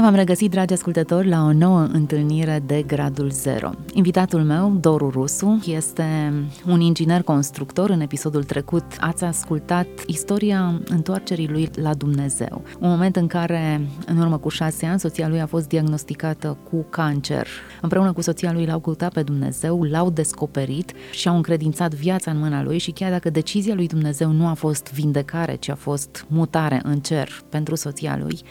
Bine 0.00 0.12
v-am 0.12 0.20
regăsit, 0.20 0.50
dragi 0.50 0.72
ascultători, 0.72 1.28
la 1.28 1.44
o 1.44 1.52
nouă 1.52 1.80
întâlnire 1.92 2.62
de 2.66 2.82
Gradul 2.82 3.30
Zero. 3.30 3.70
Invitatul 3.92 4.42
meu, 4.42 4.76
Doru 4.80 5.10
Rusu, 5.10 5.60
este 5.66 6.32
un 6.66 6.80
inginer 6.80 7.22
constructor. 7.22 7.90
În 7.90 8.00
episodul 8.00 8.44
trecut 8.44 8.84
ați 9.00 9.24
ascultat 9.24 9.86
istoria 10.06 10.80
întoarcerii 10.88 11.48
lui 11.48 11.70
la 11.82 11.94
Dumnezeu. 11.94 12.62
Un 12.78 12.88
moment 12.88 13.16
în 13.16 13.26
care, 13.26 13.80
în 14.06 14.18
urmă 14.18 14.38
cu 14.38 14.48
șase 14.48 14.86
ani, 14.86 15.00
soția 15.00 15.28
lui 15.28 15.40
a 15.40 15.46
fost 15.46 15.68
diagnosticată 15.68 16.58
cu 16.70 16.86
cancer. 16.90 17.46
Împreună 17.80 18.12
cu 18.12 18.20
soția 18.20 18.52
lui 18.52 18.66
l-au 18.66 18.78
căutat 18.78 19.12
pe 19.12 19.22
Dumnezeu, 19.22 19.82
l-au 19.82 20.10
descoperit 20.10 20.92
și 21.10 21.28
au 21.28 21.36
încredințat 21.36 21.94
viața 21.94 22.30
în 22.30 22.38
mâna 22.38 22.62
lui 22.62 22.78
și 22.78 22.90
chiar 22.90 23.10
dacă 23.10 23.30
decizia 23.30 23.74
lui 23.74 23.86
Dumnezeu 23.86 24.30
nu 24.30 24.46
a 24.46 24.54
fost 24.54 24.92
vindecare, 24.92 25.54
ci 25.54 25.68
a 25.68 25.74
fost 25.74 26.26
mutare 26.28 26.80
în 26.82 27.00
cer 27.00 27.28
pentru 27.48 27.74
soția 27.74 28.18
lui, 28.22 28.42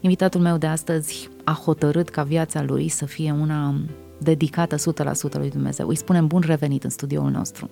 Invitatul 0.00 0.40
meu 0.40 0.56
de 0.56 0.66
astăzi 0.66 1.28
a 1.44 1.60
hotărât 1.64 2.08
ca 2.08 2.22
viața 2.22 2.62
lui 2.62 2.88
să 2.88 3.04
fie 3.04 3.32
una 3.32 3.74
dedicată 4.18 4.76
100% 4.76 4.80
lui 5.32 5.50
Dumnezeu. 5.50 5.88
Îi 5.88 5.96
spunem 5.96 6.26
bun 6.26 6.42
revenit 6.46 6.84
în 6.84 6.90
studioul 6.90 7.30
nostru. 7.30 7.70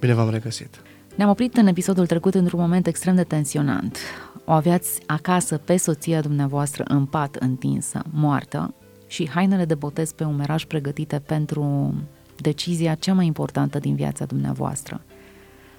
Bine 0.00 0.14
v-am 0.14 0.30
regăsit. 0.30 0.82
Ne-am 1.14 1.30
oprit 1.30 1.56
în 1.56 1.66
episodul 1.66 2.06
trecut 2.06 2.34
într-un 2.34 2.60
moment 2.60 2.86
extrem 2.86 3.14
de 3.14 3.22
tensionant. 3.22 3.98
O 4.44 4.52
aveați 4.52 5.00
acasă 5.06 5.56
pe 5.56 5.76
soția 5.76 6.20
dumneavoastră 6.20 6.84
în 6.86 7.06
pat 7.06 7.34
întinsă, 7.34 8.02
moartă, 8.10 8.74
și 9.06 9.28
hainele 9.28 9.64
de 9.64 9.74
botez 9.74 10.12
pe 10.12 10.24
umeraș 10.24 10.64
pregătite 10.64 11.22
pentru 11.26 11.94
decizia 12.36 12.94
cea 12.94 13.14
mai 13.14 13.26
importantă 13.26 13.78
din 13.78 13.94
viața 13.94 14.24
dumneavoastră. 14.24 15.00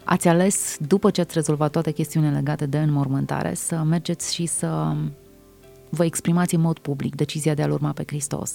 Ați 0.03 0.27
ales, 0.27 0.77
după 0.87 1.09
ce 1.09 1.21
ați 1.21 1.33
rezolvat 1.33 1.71
toate 1.71 1.91
chestiunile 1.91 2.33
legate 2.33 2.65
de 2.65 2.77
înmormântare, 2.77 3.53
să 3.53 3.75
mergeți 3.75 4.33
și 4.33 4.45
să 4.45 4.95
vă 5.89 6.05
exprimați 6.05 6.55
în 6.55 6.61
mod 6.61 6.79
public 6.79 7.15
decizia 7.15 7.53
de 7.53 7.61
a-L 7.61 7.71
urma 7.71 7.91
pe 7.91 8.03
Hristos. 8.05 8.53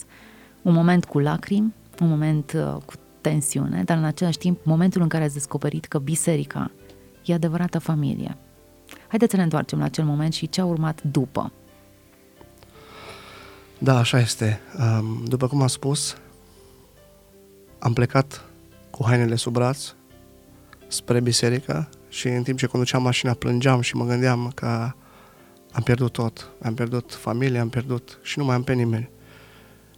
Un 0.62 0.73
moment 0.73 1.05
cu 1.05 1.19
lacrimi, 1.19 1.75
un 2.00 2.09
moment 2.09 2.53
uh, 2.53 2.77
cu 2.86 2.92
tensiune, 3.20 3.83
dar 3.84 3.97
în 3.97 4.05
același 4.05 4.39
timp 4.39 4.64
momentul 4.64 5.03
în 5.03 5.09
care 5.09 5.25
ați 5.25 5.34
descoperit 5.34 5.84
că 5.84 5.98
biserica 5.98 6.70
e 7.25 7.34
adevărată 7.34 7.78
familie. 7.78 8.36
Haideți 9.08 9.31
să 9.31 9.36
ne 9.36 9.42
întoarcem 9.42 9.78
la 9.78 9.84
acel 9.84 10.05
moment 10.05 10.33
și 10.33 10.48
ce 10.48 10.61
a 10.61 10.64
urmat 10.64 11.03
după. 11.03 11.53
Da, 13.78 13.98
așa 13.98 14.19
este. 14.19 14.61
Um, 14.78 15.25
după 15.25 15.47
cum 15.47 15.61
am 15.62 15.67
spus, 15.67 16.17
am 17.78 17.92
plecat 17.92 18.45
cu 18.91 19.05
hainele 19.06 19.34
sub 19.34 19.53
braț 19.53 19.95
spre 20.86 21.20
biserică 21.20 21.89
și 22.08 22.28
în 22.28 22.42
timp 22.42 22.58
ce 22.58 22.67
conduceam 22.67 23.03
mașina 23.03 23.33
plângeam 23.33 23.81
și 23.81 23.97
mă 23.97 24.05
gândeam 24.05 24.53
că 24.55 24.92
am 25.73 25.83
pierdut 25.83 26.13
tot. 26.13 26.51
Am 26.63 26.75
pierdut 26.75 27.15
familie, 27.15 27.59
am 27.59 27.69
pierdut 27.69 28.19
și 28.23 28.39
nu 28.39 28.45
mai 28.45 28.55
am 28.55 28.63
pe 28.63 28.73
nimeni. 28.73 29.11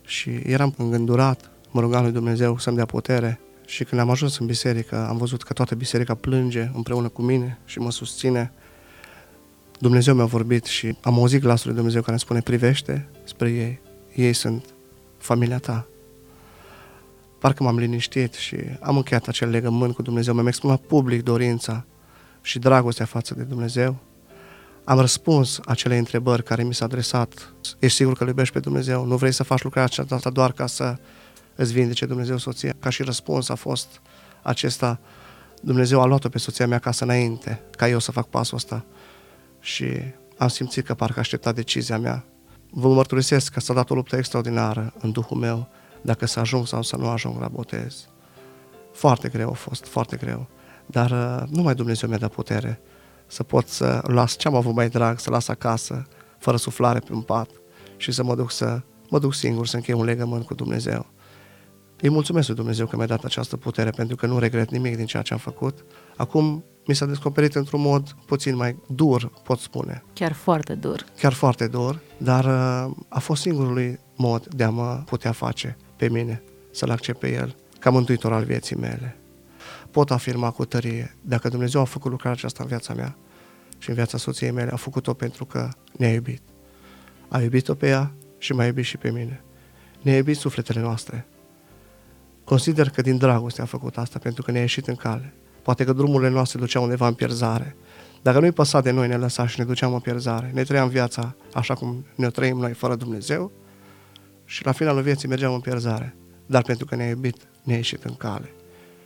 Și 0.05 0.31
eram 0.31 0.75
îngândurat, 0.77 1.51
mă 1.71 1.81
rugam 1.81 2.03
lui 2.03 2.13
Dumnezeu 2.13 2.59
să-mi 2.59 2.77
dea 2.77 2.87
putere 2.87 3.41
și 3.67 3.85
când 3.85 4.01
am 4.01 4.11
ajuns 4.11 4.39
în 4.39 4.47
biserică, 4.47 5.07
am 5.09 5.17
văzut 5.17 5.43
că 5.43 5.53
toată 5.53 5.75
biserica 5.75 6.15
plânge 6.15 6.71
împreună 6.75 7.09
cu 7.09 7.23
mine 7.23 7.59
și 7.65 7.79
mă 7.79 7.91
susține. 7.91 8.53
Dumnezeu 9.79 10.15
mi-a 10.15 10.25
vorbit 10.25 10.65
și 10.65 10.97
am 11.01 11.15
auzit 11.15 11.41
glasul 11.41 11.67
lui 11.67 11.77
Dumnezeu 11.77 12.01
care 12.01 12.13
îmi 12.13 12.21
spune, 12.21 12.41
privește 12.41 13.09
spre 13.25 13.51
ei, 13.51 13.81
ei 14.15 14.33
sunt 14.33 14.65
familia 15.19 15.59
ta. 15.59 15.87
Parcă 17.39 17.63
m-am 17.63 17.79
liniștit 17.79 18.35
și 18.35 18.57
am 18.81 18.97
încheiat 18.97 19.29
acel 19.29 19.51
legământ 19.51 19.95
cu 19.95 20.03
Dumnezeu, 20.03 20.35
mi-am 20.35 20.47
exprimat 20.47 20.81
public 20.81 21.23
dorința 21.23 21.85
și 22.43 22.59
dragostea 22.59 23.05
față 23.05 23.35
de 23.35 23.43
Dumnezeu 23.43 23.97
am 24.85 24.99
răspuns 24.99 25.61
acele 25.65 25.99
întrebări 25.99 26.43
care 26.43 26.63
mi 26.63 26.75
s-a 26.75 26.85
adresat. 26.85 27.53
Ești 27.79 27.97
sigur 27.97 28.15
că 28.15 28.23
îl 28.23 28.29
iubești 28.29 28.53
pe 28.53 28.61
Dumnezeu? 28.61 29.05
Nu 29.05 29.17
vrei 29.17 29.33
să 29.33 29.43
faci 29.43 29.63
lucrarea 29.63 29.91
aceasta 30.05 30.31
doar 30.31 30.53
ca 30.53 30.67
să 30.67 30.97
îți 31.55 31.73
vindece 31.73 32.07
Dumnezeu 32.07 32.37
soția? 32.37 32.75
Ca 32.79 32.91
și 32.91 33.03
răspuns 33.03 33.49
a 33.49 33.55
fost 33.55 34.01
acesta, 34.43 35.01
Dumnezeu 35.63 36.01
a 36.01 36.05
luat-o 36.05 36.29
pe 36.29 36.39
soția 36.39 36.67
mea 36.67 36.77
acasă 36.77 37.05
înainte, 37.05 37.63
ca 37.77 37.89
eu 37.89 37.99
să 37.99 38.13
fac 38.13 38.29
pasul 38.29 38.57
ăsta. 38.57 38.85
Și 39.61 39.87
am 40.37 40.49
simțit 40.49 40.85
că 40.87 40.95
parcă 40.95 41.19
aștepta 41.19 41.53
decizia 41.53 41.99
mea. 41.99 42.25
Vă 42.71 42.89
mărturisesc 42.89 43.53
că 43.53 43.61
s-a 43.61 43.75
dat 43.75 43.91
o 43.91 43.95
luptă 43.95 44.17
extraordinară 44.17 44.93
în 45.01 45.11
Duhul 45.11 45.37
meu, 45.37 45.69
dacă 46.01 46.27
să 46.27 46.41
ajung 46.41 46.67
sau 46.67 46.83
să 46.83 46.97
nu 46.97 47.09
ajung 47.09 47.41
la 47.41 47.49
botez. 47.49 48.09
Foarte 48.93 49.29
greu 49.29 49.51
a 49.51 49.55
fost, 49.55 49.87
foarte 49.87 50.17
greu. 50.17 50.47
Dar 50.87 51.11
uh, 51.11 51.49
numai 51.49 51.75
Dumnezeu 51.75 52.09
mi-a 52.09 52.19
dat 52.19 52.33
putere 52.33 52.81
să 53.33 53.43
pot 53.43 53.69
să 53.69 54.01
las 54.07 54.37
ce 54.37 54.49
am 54.49 54.55
avut 54.55 54.75
mai 54.75 54.89
drag, 54.89 55.19
să 55.19 55.31
las 55.31 55.49
acasă, 55.49 56.07
fără 56.39 56.57
suflare 56.57 56.99
pe 56.99 57.13
un 57.13 57.21
pat 57.21 57.51
și 57.97 58.13
să 58.13 58.23
mă 58.23 58.35
duc 58.35 58.51
să 58.51 58.81
mă 59.11 59.19
duc 59.19 59.35
singur 59.35 59.67
să 59.67 59.77
închei 59.77 59.95
un 59.95 60.05
legământ 60.05 60.45
cu 60.45 60.55
Dumnezeu. 60.55 61.07
Îi 62.01 62.11
mulțumesc 62.11 62.47
lui 62.47 62.57
Dumnezeu 62.57 62.87
că 62.87 62.97
mi-a 62.97 63.07
dat 63.07 63.25
această 63.25 63.57
putere 63.57 63.91
pentru 63.91 64.17
că 64.17 64.27
nu 64.27 64.39
regret 64.39 64.71
nimic 64.71 64.97
din 64.97 65.07
ceea 65.07 65.23
ce 65.23 65.33
am 65.33 65.39
făcut. 65.39 65.85
Acum 66.17 66.65
mi 66.87 66.95
s-a 66.95 67.07
descoperit 67.07 67.55
într-un 67.55 67.81
mod 67.81 68.17
puțin 68.27 68.57
mai 68.57 68.77
dur, 68.89 69.33
pot 69.45 69.59
spune. 69.59 70.05
Chiar 70.13 70.33
foarte 70.33 70.75
dur. 70.75 71.05
Chiar 71.19 71.33
foarte 71.33 71.67
dur, 71.67 72.01
dar 72.17 72.45
uh, 72.45 72.97
a 73.09 73.19
fost 73.19 73.43
singurul 73.43 73.99
mod 74.17 74.47
de 74.47 74.65
a 74.65 74.71
mă 74.71 75.03
putea 75.05 75.33
face 75.33 75.77
pe 75.97 76.09
mine, 76.09 76.43
să-L 76.71 76.91
accept 76.91 77.19
pe 77.19 77.33
El 77.33 77.57
ca 77.79 77.91
mântuitor 77.91 78.33
al 78.33 78.45
vieții 78.45 78.77
mele 78.77 79.22
pot 79.93 80.11
afirma 80.11 80.51
cu 80.51 80.65
tărie, 80.65 81.17
dacă 81.21 81.49
Dumnezeu 81.49 81.81
a 81.81 81.85
făcut 81.85 82.11
lucrarea 82.11 82.37
aceasta 82.39 82.63
în 82.63 82.69
viața 82.69 82.95
mea 82.95 83.17
și 83.79 83.89
în 83.89 83.95
viața 83.95 84.19
soției 84.19 84.51
mele, 84.51 84.71
a 84.71 84.77
făcut-o 84.77 85.15
pentru 85.15 85.45
că 85.45 85.69
ne-a 85.93 86.13
iubit. 86.13 86.43
A 87.29 87.41
iubit-o 87.41 87.75
pe 87.75 87.89
ea 87.89 88.13
și 88.39 88.53
m-a 88.53 88.65
iubit 88.65 88.85
și 88.85 88.97
pe 88.97 89.11
mine. 89.11 89.45
Ne-a 90.03 90.17
iubit 90.17 90.37
sufletele 90.37 90.81
noastre. 90.81 91.27
Consider 92.45 92.91
că 92.91 93.03
din 93.03 93.17
dragoste 93.17 93.63
a 93.63 93.65
făcut 93.65 93.97
asta, 93.97 94.19
pentru 94.19 94.43
că 94.43 94.51
ne-a 94.51 94.61
ieșit 94.61 94.87
în 94.87 94.95
cale. 94.95 95.33
Poate 95.63 95.85
că 95.85 95.93
drumurile 95.93 96.31
noastre 96.31 96.59
duceau 96.59 96.83
undeva 96.83 97.07
în 97.07 97.15
pierzare. 97.15 97.77
Dacă 98.23 98.41
nu-i 98.41 98.53
păsa 98.53 98.81
de 98.81 98.91
noi, 98.91 99.09
ne 99.09 99.17
lăsa 99.17 99.47
și 99.47 99.59
ne 99.59 99.65
duceam 99.65 99.95
în 99.95 100.01
pierzare. 100.01 100.51
Ne 100.55 100.63
trăiam 100.63 100.89
viața 100.89 101.35
așa 101.55 101.75
cum 101.75 102.07
ne 102.15 102.31
trăim 102.31 102.59
noi, 102.59 102.73
fără 102.73 102.95
Dumnezeu, 102.95 103.53
și 104.45 104.65
la 104.65 104.73
finalul 104.73 105.03
vieții 105.03 105.29
mergeam 105.29 105.55
în 105.55 105.61
pierzare. 105.61 106.17
Dar 106.47 106.63
pentru 106.63 106.87
că 106.87 106.97
ne-a 106.97 107.09
iubit, 107.09 107.37
ne-a 107.63 107.77
ieșit 107.77 108.05
în 108.05 108.15
cale 108.15 108.53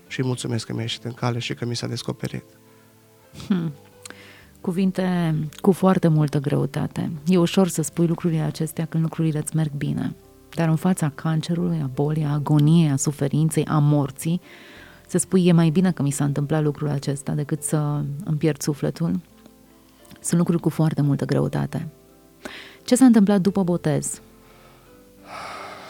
și 0.06 0.22
mulțumesc 0.22 0.66
că 0.66 0.72
mi-a 0.72 0.82
ieșit 0.82 1.04
în 1.04 1.12
cale 1.12 1.38
și 1.38 1.54
că 1.54 1.64
mi 1.64 1.76
s-a 1.76 1.86
descoperit. 1.86 2.44
Hmm. 3.46 3.72
Cuvinte 4.60 5.34
cu 5.60 5.72
foarte 5.72 6.08
multă 6.08 6.38
greutate. 6.38 7.10
E 7.26 7.38
ușor 7.38 7.68
să 7.68 7.82
spui 7.82 8.06
lucrurile 8.06 8.40
acestea 8.40 8.84
când 8.84 9.02
lucrurile 9.02 9.38
îți 9.38 9.56
merg 9.56 9.72
bine. 9.76 10.14
Dar 10.54 10.68
în 10.68 10.76
fața 10.76 11.12
cancerului, 11.14 11.80
a 11.82 11.90
bolii, 11.94 12.24
a 12.24 12.32
agoniei, 12.32 12.90
a 12.90 12.96
suferinței, 12.96 13.64
a 13.64 13.78
morții, 13.78 14.40
să 15.06 15.18
spui 15.18 15.46
e 15.46 15.52
mai 15.52 15.70
bine 15.70 15.92
că 15.92 16.02
mi 16.02 16.10
s-a 16.10 16.24
întâmplat 16.24 16.62
lucrul 16.62 16.88
acesta 16.88 17.32
decât 17.32 17.62
să 17.62 17.76
îmi 18.24 18.38
pierd 18.38 18.60
sufletul. 18.60 19.20
Sunt 20.20 20.38
lucruri 20.38 20.62
cu 20.62 20.68
foarte 20.68 21.02
multă 21.02 21.24
greutate. 21.24 21.88
Ce 22.84 22.94
s-a 22.94 23.04
întâmplat 23.04 23.40
după 23.40 23.62
botez? 23.62 24.20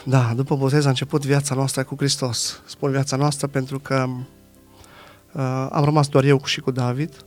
Da, 0.09 0.33
după 0.37 0.57
botez 0.57 0.85
a 0.85 0.89
început 0.89 1.25
viața 1.25 1.55
noastră 1.55 1.85
cu 1.85 1.95
Hristos. 1.97 2.63
Spun 2.67 2.91
viața 2.91 3.17
noastră 3.17 3.47
pentru 3.47 3.79
că 3.79 4.07
uh, 5.33 5.69
am 5.71 5.85
rămas 5.85 6.09
doar 6.09 6.25
eu 6.25 6.41
și 6.45 6.61
cu 6.61 6.71
David. 6.71 7.25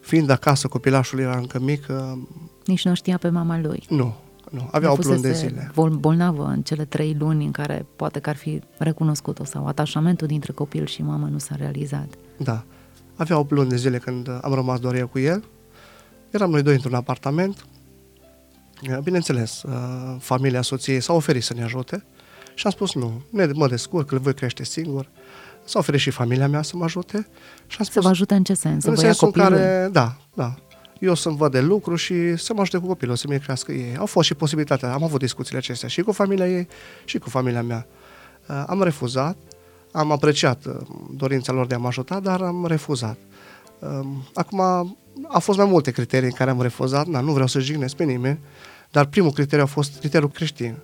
Fiind 0.00 0.30
acasă, 0.30 0.68
copilașul 0.68 1.18
era 1.18 1.36
încă 1.36 1.58
mic. 1.58 1.86
Uh, 1.90 2.18
Nici 2.66 2.84
nu 2.84 2.94
știa 2.94 3.18
pe 3.18 3.28
mama 3.28 3.58
lui. 3.60 3.82
Nu, 3.88 4.14
nu. 4.50 4.68
Avea 4.70 4.92
o 4.92 4.96
luni 5.02 5.20
de 5.20 5.32
zile. 5.32 5.72
bolnavă 5.90 6.44
în 6.44 6.62
cele 6.62 6.84
trei 6.84 7.16
luni 7.18 7.44
în 7.44 7.50
care 7.50 7.86
poate 7.96 8.18
că 8.18 8.30
ar 8.30 8.36
fi 8.36 8.60
recunoscut-o 8.78 9.44
sau 9.44 9.66
atașamentul 9.66 10.26
dintre 10.26 10.52
copil 10.52 10.86
și 10.86 11.02
mamă 11.02 11.26
nu 11.26 11.38
s-a 11.38 11.54
realizat. 11.54 12.08
Da. 12.36 12.64
Avea 13.16 13.38
o 13.38 13.46
luni 13.48 13.68
de 13.68 13.76
zile 13.76 13.98
când 13.98 14.28
am 14.42 14.54
rămas 14.54 14.80
doar 14.80 14.94
eu 14.94 15.06
cu 15.06 15.18
el. 15.18 15.44
Eram 16.30 16.50
noi 16.50 16.62
doi 16.62 16.74
într-un 16.74 16.94
apartament. 16.94 17.66
Bineînțeles, 19.02 19.62
uh, 19.62 20.16
familia 20.18 20.62
soției 20.62 21.00
s-a 21.00 21.12
oferit 21.12 21.42
să 21.42 21.54
ne 21.54 21.62
ajute 21.62 22.04
și 22.54 22.66
am 22.66 22.72
spus 22.72 22.94
nu, 22.94 23.22
ne, 23.30 23.46
mă 23.54 23.68
descurc, 23.68 24.10
îl 24.10 24.18
voi 24.18 24.34
crește 24.34 24.64
singur. 24.64 25.08
S-a 25.64 25.78
oferit 25.78 26.00
și 26.00 26.10
familia 26.10 26.48
mea 26.48 26.62
să 26.62 26.76
mă 26.76 26.84
ajute. 26.84 27.26
Și 27.66 27.76
am 27.78 27.84
spus, 27.84 27.92
să 27.92 28.00
vă 28.00 28.08
ajute 28.08 28.34
în 28.34 28.42
ce 28.42 28.54
sens? 28.54 28.84
În 28.84 28.96
sensul 28.96 29.30
în 29.34 29.42
care, 29.42 29.88
da, 29.92 30.16
da. 30.34 30.54
eu 30.98 31.14
să-mi 31.14 31.36
văd 31.36 31.52
de 31.52 31.60
lucru 31.60 31.94
și 31.94 32.36
să 32.36 32.52
mă 32.54 32.60
ajute 32.60 32.78
cu 32.78 32.86
copilul, 32.86 33.16
să-mi 33.16 33.40
crească 33.40 33.72
ei. 33.72 33.96
Au 33.96 34.06
fost 34.06 34.26
și 34.26 34.34
posibilitatea, 34.34 34.92
am 34.92 35.02
avut 35.02 35.20
discuțiile 35.20 35.58
acestea 35.58 35.88
și 35.88 36.02
cu 36.02 36.12
familia 36.12 36.48
ei 36.48 36.68
și 37.04 37.18
cu 37.18 37.28
familia 37.28 37.62
mea. 37.62 37.86
Uh, 38.48 38.64
am 38.66 38.82
refuzat, 38.82 39.36
am 39.92 40.10
apreciat 40.10 40.64
uh, 40.64 40.74
dorința 41.16 41.52
lor 41.52 41.66
de 41.66 41.74
a 41.74 41.78
mă 41.78 41.86
ajuta, 41.86 42.20
dar 42.20 42.40
am 42.40 42.66
refuzat. 42.66 43.18
Um, 43.78 44.24
acum, 44.34 44.60
au 45.28 45.40
fost 45.40 45.58
mai 45.58 45.66
multe 45.66 45.90
criterii 45.90 46.28
în 46.28 46.34
care 46.34 46.50
am 46.50 46.62
refuzat, 46.62 47.06
na, 47.06 47.20
nu 47.20 47.32
vreau 47.32 47.46
să 47.46 47.60
jignesc 47.60 47.96
pe 47.96 48.04
nimeni, 48.04 48.38
dar 48.90 49.04
primul 49.04 49.30
criteriu 49.30 49.64
a 49.64 49.66
fost 49.66 49.98
criteriul 49.98 50.30
creștin. 50.30 50.76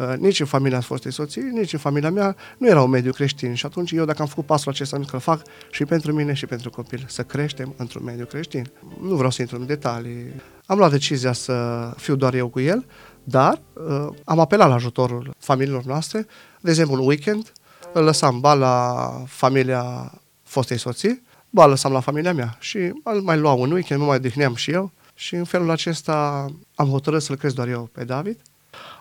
Uh, 0.00 0.14
nici 0.18 0.40
în 0.40 0.46
familia 0.46 0.80
fostei 0.80 1.12
soții, 1.12 1.42
nici 1.42 1.72
în 1.72 1.78
familia 1.78 2.10
mea 2.10 2.36
nu 2.58 2.68
era 2.68 2.82
un 2.82 2.90
mediu 2.90 3.12
creștin 3.12 3.54
și 3.54 3.66
atunci 3.66 3.90
eu 3.90 4.04
dacă 4.04 4.22
am 4.22 4.28
făcut 4.28 4.46
pasul 4.46 4.72
acesta, 4.72 4.96
că 4.96 5.14
îl 5.14 5.20
fac 5.20 5.42
și 5.70 5.84
pentru 5.84 6.12
mine 6.12 6.32
și 6.32 6.46
pentru 6.46 6.70
copil, 6.70 7.04
să 7.08 7.22
creștem 7.22 7.74
într-un 7.76 8.04
mediu 8.04 8.24
creștin. 8.24 8.70
Nu 9.00 9.14
vreau 9.14 9.30
să 9.30 9.40
intru 9.40 9.58
în 9.60 9.66
detalii. 9.66 10.32
Am 10.66 10.78
luat 10.78 10.90
decizia 10.90 11.32
să 11.32 11.88
fiu 11.96 12.16
doar 12.16 12.34
eu 12.34 12.48
cu 12.48 12.60
el, 12.60 12.86
dar 13.24 13.60
uh, 13.72 14.08
am 14.24 14.38
apelat 14.38 14.68
la 14.68 14.74
ajutorul 14.74 15.34
familiilor 15.38 15.84
noastre. 15.84 16.26
De 16.60 16.70
exemplu, 16.70 16.94
un 16.94 17.06
weekend 17.06 17.52
îl 17.92 18.04
lăsam 18.04 18.40
ba 18.40 18.54
la 18.54 19.06
familia 19.26 20.12
fostei 20.42 20.78
soții, 20.78 21.22
ba 21.50 21.66
lăsam 21.66 21.92
la 21.92 22.00
familia 22.00 22.32
mea 22.32 22.56
și 22.60 22.78
îl 23.02 23.20
mai 23.22 23.38
luam 23.38 23.60
un 23.60 23.70
weekend, 23.70 24.00
nu 24.00 24.06
mai 24.06 24.16
odihneam 24.16 24.54
și 24.54 24.70
eu 24.70 24.92
și 25.14 25.34
în 25.34 25.44
felul 25.44 25.70
acesta 25.70 26.46
am 26.74 26.88
hotărât 26.88 27.22
să-l 27.22 27.36
cresc 27.36 27.54
doar 27.54 27.68
eu 27.68 27.88
pe 27.92 28.04
David. 28.04 28.40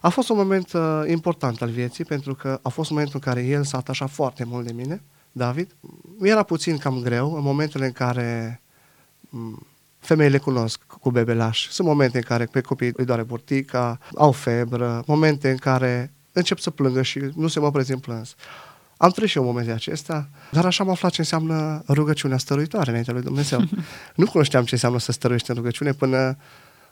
A 0.02 0.10
fost 0.10 0.30
un 0.30 0.38
moment 0.38 0.74
uh, 0.74 1.02
important 1.08 1.62
al 1.62 1.70
vieții 1.70 2.06
pentru 2.06 2.36
că 2.36 2.60
a 2.62 2.70
fost 2.70 2.90
momentul 2.90 3.14
în 3.16 3.34
care 3.34 3.46
el 3.46 3.64
s-a 3.64 3.78
atașat 3.78 4.10
foarte 4.10 4.44
mult 4.44 4.66
de 4.66 4.74
mine, 4.74 5.02
David. 5.32 5.76
Era 6.22 6.44
puțin 6.44 6.78
cam 6.78 7.02
greu 7.02 7.36
în 7.36 7.42
momentele 7.42 7.86
în 7.86 7.92
care 7.92 8.62
mm, 9.30 9.68
femeile 10.00 10.38
cunosc 10.38 10.82
cu 11.00 11.12
bebelaș. 11.12 11.68
Sunt 11.70 11.88
momente 11.88 12.18
în 12.18 12.24
care 12.24 12.46
pe 12.46 12.62
copii 12.62 12.92
îi 12.96 13.06
doare 13.06 13.24
burtica, 13.24 14.00
au 14.16 14.32
febră, 14.32 15.04
momente 15.06 15.50
în 15.50 15.58
care 15.58 16.12
încep 16.32 16.60
să 16.60 16.70
plângă 16.70 17.02
și 17.02 17.22
nu 17.36 17.48
se 17.48 17.60
mă 17.60 17.72
prezint 17.72 18.02
plâns. 18.02 18.36
Am 18.98 19.10
trăit 19.10 19.30
și 19.30 19.38
eu 19.38 19.44
momente 19.44 19.72
acestea, 19.72 20.30
dar 20.52 20.66
așa 20.66 20.84
am 20.84 20.90
aflat 20.90 21.12
ce 21.12 21.22
înseamnă 21.22 21.84
rugăciunea 21.88 22.38
stăruitoare 22.38 22.90
înaintea 22.90 23.14
lui 23.14 23.22
Dumnezeu. 23.22 23.62
nu 24.16 24.26
cunoșteam 24.26 24.64
ce 24.64 24.74
înseamnă 24.74 25.00
să 25.00 25.12
stăruiești 25.12 25.50
în 25.50 25.56
rugăciune 25.56 25.94
până 25.94 26.38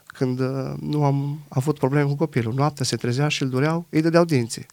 când 0.06 0.40
uh, 0.40 0.72
nu 0.80 1.04
am 1.04 1.44
avut 1.48 1.78
probleme 1.78 2.08
cu 2.08 2.16
copilul. 2.16 2.54
Noaptea 2.54 2.84
se 2.84 2.96
trezea 2.96 3.28
și 3.28 3.42
îl 3.42 3.48
dureau, 3.48 3.86
îi 3.90 4.00
dădeau 4.00 4.24
dinții. 4.24 4.66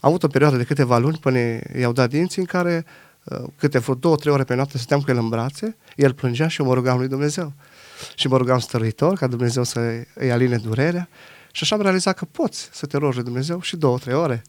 Am 0.00 0.08
avut 0.08 0.22
o 0.22 0.28
perioadă 0.28 0.56
de 0.56 0.64
câteva 0.64 0.98
luni 0.98 1.18
până 1.18 1.38
i-au 1.78 1.92
dat 1.92 2.08
dinții 2.08 2.40
în 2.40 2.46
care 2.46 2.84
uh, 3.24 3.42
câte 3.58 3.78
vreo 3.78 3.94
două, 3.94 4.16
trei 4.16 4.32
ore 4.32 4.44
pe 4.44 4.54
noapte 4.54 4.78
stăteam 4.78 5.00
cu 5.00 5.10
el 5.10 5.16
în 5.16 5.28
brațe, 5.28 5.76
el 5.96 6.12
plângea 6.12 6.48
și 6.48 6.60
eu 6.60 6.66
mă 6.66 6.74
rugam 6.74 6.98
lui 6.98 7.08
Dumnezeu. 7.08 7.52
Și 8.14 8.28
mă 8.28 8.36
rugam 8.36 8.58
stăruitor 8.58 9.14
ca 9.14 9.26
Dumnezeu 9.26 9.62
să 9.62 9.80
îi 10.14 10.32
aline 10.32 10.56
durerea 10.56 11.08
și 11.52 11.62
așa 11.62 11.74
am 11.74 11.82
realizat 11.82 12.16
că 12.16 12.24
poți 12.24 12.68
să 12.72 12.86
te 12.86 12.96
rogi 12.96 13.14
lui 13.14 13.24
Dumnezeu 13.24 13.60
și 13.60 13.76
două, 13.76 13.98
trei 13.98 14.14
ore. 14.14 14.42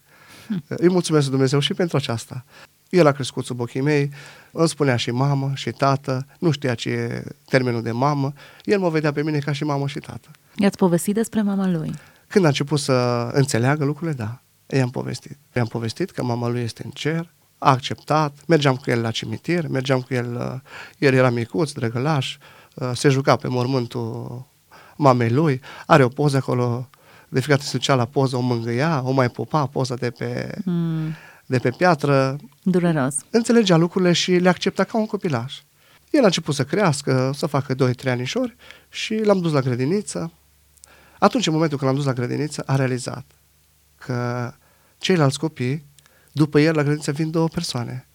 Hmm. 0.47 0.63
Îi 0.83 0.89
mulțumesc 0.89 1.23
lui 1.23 1.31
Dumnezeu 1.31 1.59
și 1.59 1.73
pentru 1.73 1.97
aceasta. 1.97 2.45
El 2.89 3.07
a 3.07 3.11
crescut 3.11 3.45
sub 3.45 3.59
ochii 3.59 3.81
mei, 3.81 4.11
îmi 4.51 4.67
spunea 4.67 4.95
și 4.95 5.11
mamă 5.11 5.51
și 5.55 5.71
tată, 5.71 6.25
nu 6.39 6.51
știa 6.51 6.75
ce 6.75 6.89
e 6.89 7.23
termenul 7.49 7.81
de 7.81 7.91
mamă, 7.91 8.33
el 8.63 8.79
mă 8.79 8.89
vedea 8.89 9.11
pe 9.11 9.23
mine 9.23 9.39
ca 9.39 9.51
și 9.51 9.63
mamă 9.63 9.87
și 9.87 9.99
tată. 9.99 10.29
I-ați 10.55 10.77
povestit 10.77 11.13
despre 11.13 11.41
mama 11.41 11.67
lui? 11.67 11.93
Când 12.27 12.45
a 12.45 12.47
început 12.47 12.79
să 12.79 13.29
înțeleagă 13.33 13.85
lucrurile, 13.85 14.15
da, 14.15 14.41
i-am 14.67 14.89
povestit. 14.89 15.37
I-am 15.55 15.67
povestit 15.67 16.11
că 16.11 16.23
mama 16.23 16.47
lui 16.47 16.61
este 16.61 16.81
în 16.85 16.91
cer, 16.91 17.31
a 17.57 17.69
acceptat, 17.69 18.35
mergeam 18.47 18.75
cu 18.75 18.89
el 18.89 19.01
la 19.01 19.11
cimitir, 19.11 19.67
mergeam 19.67 20.01
cu 20.01 20.13
el, 20.13 20.35
uh, 20.35 20.59
el 20.97 21.13
era 21.13 21.29
micuț, 21.29 21.71
drăgălaș, 21.71 22.37
uh, 22.73 22.91
se 22.93 23.09
juca 23.09 23.35
pe 23.35 23.47
mormântul 23.47 24.45
mamei 24.95 25.29
lui, 25.29 25.61
are 25.85 26.03
o 26.03 26.07
poză 26.07 26.37
acolo, 26.37 26.89
de 27.29 27.39
fiecare 27.39 27.61
se 27.61 27.77
ducea 27.77 27.95
la 27.95 28.05
poză, 28.05 28.35
o 28.35 28.39
mângâia, 28.39 29.01
o 29.05 29.11
mai 29.11 29.29
pupa, 29.29 29.65
poza 29.65 29.95
de 29.95 30.09
pe, 30.09 30.51
mm. 30.63 31.15
de 31.45 31.57
pe 31.57 31.69
piatră. 31.69 32.35
Dureros. 32.63 33.15
Înțelegea 33.29 33.77
lucrurile 33.77 34.13
și 34.13 34.31
le 34.31 34.49
accepta 34.49 34.83
ca 34.83 34.97
un 34.97 35.05
copilaș. 35.05 35.59
El 36.09 36.21
a 36.21 36.25
început 36.25 36.55
să 36.55 36.63
crească, 36.63 37.31
să 37.35 37.45
facă 37.45 37.75
2-3 37.75 37.77
anișori 38.05 38.55
și 38.89 39.21
l-am 39.23 39.39
dus 39.39 39.51
la 39.51 39.59
grădiniță. 39.59 40.31
Atunci, 41.19 41.47
în 41.47 41.53
momentul 41.53 41.77
când 41.77 41.89
l-am 41.89 41.99
dus 41.99 42.07
la 42.09 42.13
grădiniță, 42.13 42.63
a 42.65 42.75
realizat 42.75 43.25
că 43.95 44.51
ceilalți 44.97 45.39
copii, 45.39 45.85
după 46.31 46.59
el 46.59 46.75
la 46.75 46.81
grădiniță 46.81 47.11
vin 47.11 47.31
două 47.31 47.47
persoane. 47.47 48.07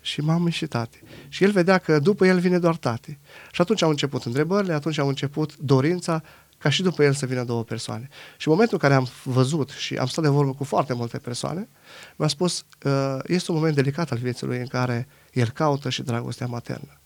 Și 0.00 0.20
mamă 0.20 0.48
și 0.48 0.66
tati. 0.66 1.02
Și 1.28 1.44
el 1.44 1.50
vedea 1.50 1.78
că 1.78 1.98
după 1.98 2.26
el 2.26 2.38
vine 2.38 2.58
doar 2.58 2.76
tati. 2.76 3.18
Și 3.52 3.60
atunci 3.60 3.82
au 3.82 3.90
început 3.90 4.24
întrebările, 4.24 4.72
atunci 4.72 4.98
au 4.98 5.08
început 5.08 5.56
dorința 5.56 6.22
ca 6.62 6.68
și 6.68 6.82
după 6.82 7.02
el 7.02 7.12
să 7.12 7.26
vină 7.26 7.44
două 7.44 7.62
persoane. 7.62 8.08
Și 8.36 8.48
în 8.48 8.52
momentul 8.52 8.78
în 8.80 8.88
care 8.88 8.94
am 9.00 9.08
văzut 9.22 9.70
și 9.70 9.94
am 9.94 10.06
stat 10.06 10.24
de 10.24 10.30
vorbă 10.30 10.52
cu 10.52 10.64
foarte 10.64 10.92
multe 10.92 11.18
persoane, 11.18 11.68
mi-a 12.16 12.28
spus, 12.28 12.64
uh, 12.84 13.18
este 13.26 13.50
un 13.50 13.56
moment 13.56 13.74
delicat 13.74 14.10
al 14.10 14.18
vieții 14.18 14.46
lui 14.46 14.58
în 14.58 14.66
care 14.66 15.08
el 15.32 15.50
caută 15.50 15.90
și 15.90 16.02
dragostea 16.02 16.46
maternă. 16.46 17.00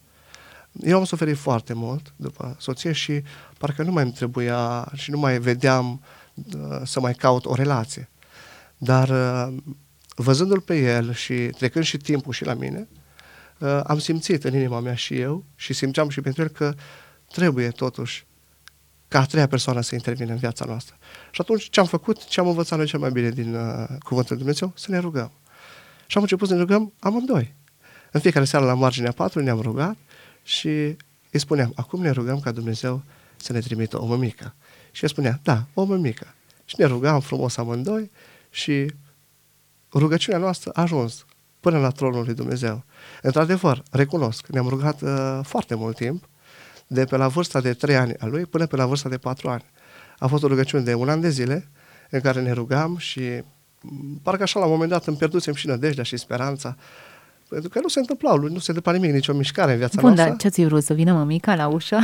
Eu 0.73 0.99
am 0.99 1.05
suferit 1.05 1.37
foarte 1.37 1.73
mult 1.73 2.12
după 2.17 2.56
soție 2.58 2.93
și 2.93 3.23
parcă 3.58 3.82
nu 3.82 3.93
mai 3.93 4.03
îmi 4.03 4.12
trebuia 4.12 4.93
și 4.94 5.11
nu 5.11 5.19
mai 5.19 5.38
vedeam 5.38 6.03
uh, 6.35 6.81
să 6.85 7.00
mai 7.00 7.14
caut 7.14 7.44
o 7.44 7.55
relație. 7.55 8.11
Dar 8.79 9.08
uh, 9.08 9.56
văzându-l 10.17 10.61
pe 10.61 10.79
el 10.79 11.12
și 11.12 11.35
trecând 11.35 11.85
și 11.85 11.97
timpul 11.97 12.32
și 12.32 12.44
la 12.44 12.55
mine, 12.55 12.88
am 13.85 13.99
simțit 13.99 14.44
în 14.44 14.55
inima 14.55 14.81
mea 14.81 14.94
și 14.94 15.19
eu 15.19 15.44
și 15.55 15.73
simțeam 15.73 16.08
și 16.08 16.20
pentru 16.20 16.43
el 16.43 16.49
că 16.49 16.75
trebuie 17.32 17.69
totuși 17.69 18.26
ca 19.08 19.20
a 19.20 19.25
treia 19.25 19.47
persoană 19.47 19.81
să 19.81 19.94
intervină 19.94 20.32
în 20.32 20.38
viața 20.38 20.64
noastră. 20.64 20.97
Și 21.31 21.41
atunci 21.41 21.69
ce 21.70 21.81
am 21.81 21.87
făcut, 21.87 22.26
ce 22.26 22.41
am 22.41 22.49
învățat 22.49 22.79
noi 22.79 22.87
cel 22.87 22.99
mai 22.99 23.11
bine 23.11 23.31
din 23.31 23.55
uh, 23.55 23.87
Cuvântul 24.05 24.37
Lui 24.37 24.44
Dumnezeu? 24.44 24.73
Să 24.75 24.91
ne 24.91 24.99
rugăm. 24.99 25.31
Și 26.06 26.17
am 26.17 26.23
început 26.23 26.49
să 26.49 26.55
ne 26.55 26.61
rugăm 26.61 26.93
amândoi. 26.99 27.55
În 28.11 28.20
fiecare 28.20 28.44
seară 28.44 28.64
la 28.64 28.75
marginea 28.75 29.12
patru 29.12 29.41
ne-am 29.41 29.61
rugat 29.61 29.97
și 30.43 30.69
îi 31.31 31.38
spuneam, 31.38 31.73
acum 31.75 32.00
ne 32.00 32.11
rugăm 32.11 32.41
ca 32.41 32.50
Dumnezeu 32.50 33.03
să 33.37 33.53
ne 33.53 33.61
trimită 33.61 34.00
o 34.00 34.06
mămică. 34.06 34.55
Și 34.91 35.03
el 35.03 35.08
spunea, 35.08 35.41
da, 35.43 35.67
o 35.75 35.85
mămică. 35.85 36.35
Și 36.64 36.75
ne 36.79 36.85
rugam 36.85 37.20
frumos 37.20 37.56
amândoi 37.56 38.11
și 38.50 38.93
rugăciunea 39.93 40.41
noastră 40.41 40.70
a 40.75 40.82
ajuns 40.82 41.25
până 41.61 41.79
la 41.79 41.91
tronul 41.91 42.25
lui 42.25 42.35
Dumnezeu. 42.35 42.85
Într-adevăr, 43.23 43.82
recunosc, 43.91 44.47
ne-am 44.47 44.69
rugat 44.69 45.00
uh, 45.00 45.41
foarte 45.43 45.75
mult 45.75 45.97
timp, 45.97 46.29
de 46.86 47.04
pe 47.04 47.16
la 47.16 47.28
vârsta 47.28 47.60
de 47.60 47.72
3 47.72 47.96
ani 47.96 48.14
a 48.18 48.26
lui 48.26 48.46
până 48.46 48.66
pe 48.66 48.76
la 48.76 48.86
vârsta 48.86 49.08
de 49.08 49.18
4 49.18 49.48
ani. 49.48 49.64
A 50.18 50.26
fost 50.26 50.42
o 50.42 50.46
rugăciune 50.46 50.82
de 50.82 50.94
un 50.94 51.08
an 51.08 51.20
de 51.20 51.28
zile 51.28 51.68
în 52.10 52.20
care 52.20 52.40
ne 52.40 52.52
rugam 52.52 52.96
și 52.96 53.20
mm, 53.81 54.20
parcă 54.22 54.43
așa 54.43 54.58
la 54.58 54.64
un 54.64 54.72
moment 54.72 54.90
dat 54.90 55.06
îmi 55.06 55.16
pierdusem 55.16 55.55
și 55.55 55.66
nădejdea 55.66 56.05
și 56.05 56.16
speranța 56.16 56.76
pentru 57.48 57.69
că 57.69 57.81
nu 57.81 57.88
se 57.88 57.98
întâmplau, 57.98 58.38
nu 58.38 58.58
se 58.58 58.72
întâmpla 58.72 58.93
nimic, 58.93 59.12
nicio 59.12 59.32
mișcare 59.32 59.72
în 59.72 59.78
viața 59.78 60.00
Bun, 60.00 60.08
noastră. 60.08 60.28
dar 60.28 60.36
ce-ți 60.36 60.64
vrut, 60.64 60.82
să 60.84 60.94
vină 60.94 61.12
mămica 61.12 61.55
la 61.55 61.66
ușă? 61.66 61.98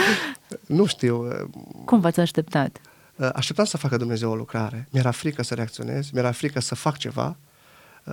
nu 0.66 0.86
știu. 0.86 1.28
Cum 1.84 2.00
v-ați 2.00 2.20
așteptat? 2.20 2.80
Așteptam 3.32 3.64
să 3.64 3.76
facă 3.76 3.96
Dumnezeu 3.96 4.30
o 4.30 4.34
lucrare. 4.34 4.88
Mi-era 4.90 5.10
frică 5.10 5.42
să 5.42 5.54
reacționez, 5.54 6.10
mi-era 6.10 6.32
frică 6.32 6.60
să 6.60 6.74
fac 6.74 6.96
ceva 6.96 7.36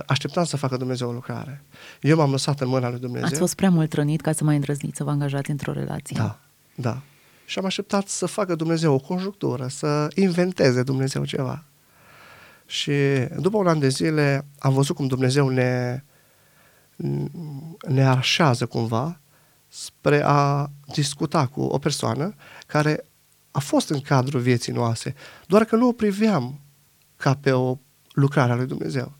așteptam 0.06 0.44
să 0.44 0.56
facă 0.56 0.76
Dumnezeu 0.76 1.08
o 1.08 1.12
lucrare. 1.12 1.62
Eu 2.00 2.16
m-am 2.16 2.30
lăsat 2.30 2.60
în 2.60 2.68
mâna 2.68 2.90
lui 2.90 2.98
Dumnezeu. 2.98 3.26
Ați 3.26 3.38
fost 3.38 3.54
prea 3.54 3.70
mult 3.70 3.92
rănit 3.92 4.20
ca 4.20 4.32
să 4.32 4.44
mai 4.44 4.54
îndrăzniți 4.54 4.96
să 4.96 5.04
vă 5.04 5.10
angajați 5.10 5.50
într-o 5.50 5.72
relație. 5.72 6.16
Da, 6.18 6.38
da. 6.74 7.00
Și 7.44 7.58
am 7.58 7.64
așteptat 7.64 8.08
să 8.08 8.26
facă 8.26 8.54
Dumnezeu 8.54 8.94
o 8.94 8.98
conjunctură, 8.98 9.68
să 9.68 10.08
inventeze 10.14 10.82
Dumnezeu 10.82 11.24
ceva. 11.24 11.64
Și 12.66 12.92
după 13.40 13.56
un 13.56 13.66
an 13.66 13.78
de 13.78 13.88
zile 13.88 14.46
am 14.58 14.72
văzut 14.72 14.96
cum 14.96 15.06
Dumnezeu 15.06 15.48
ne, 15.48 16.02
ne 17.88 18.06
așează 18.06 18.66
cumva 18.66 19.20
spre 19.68 20.22
a 20.24 20.70
discuta 20.92 21.46
cu 21.46 21.60
o 21.60 21.78
persoană 21.78 22.34
care 22.66 23.04
a 23.50 23.58
fost 23.58 23.88
în 23.88 24.00
cadrul 24.00 24.40
vieții 24.40 24.72
noastre, 24.72 25.14
doar 25.46 25.64
că 25.64 25.76
nu 25.76 25.88
o 25.88 25.92
priveam 25.92 26.60
ca 27.16 27.34
pe 27.34 27.52
o 27.52 27.78
lucrare 28.12 28.52
a 28.52 28.54
lui 28.54 28.66
Dumnezeu. 28.66 29.12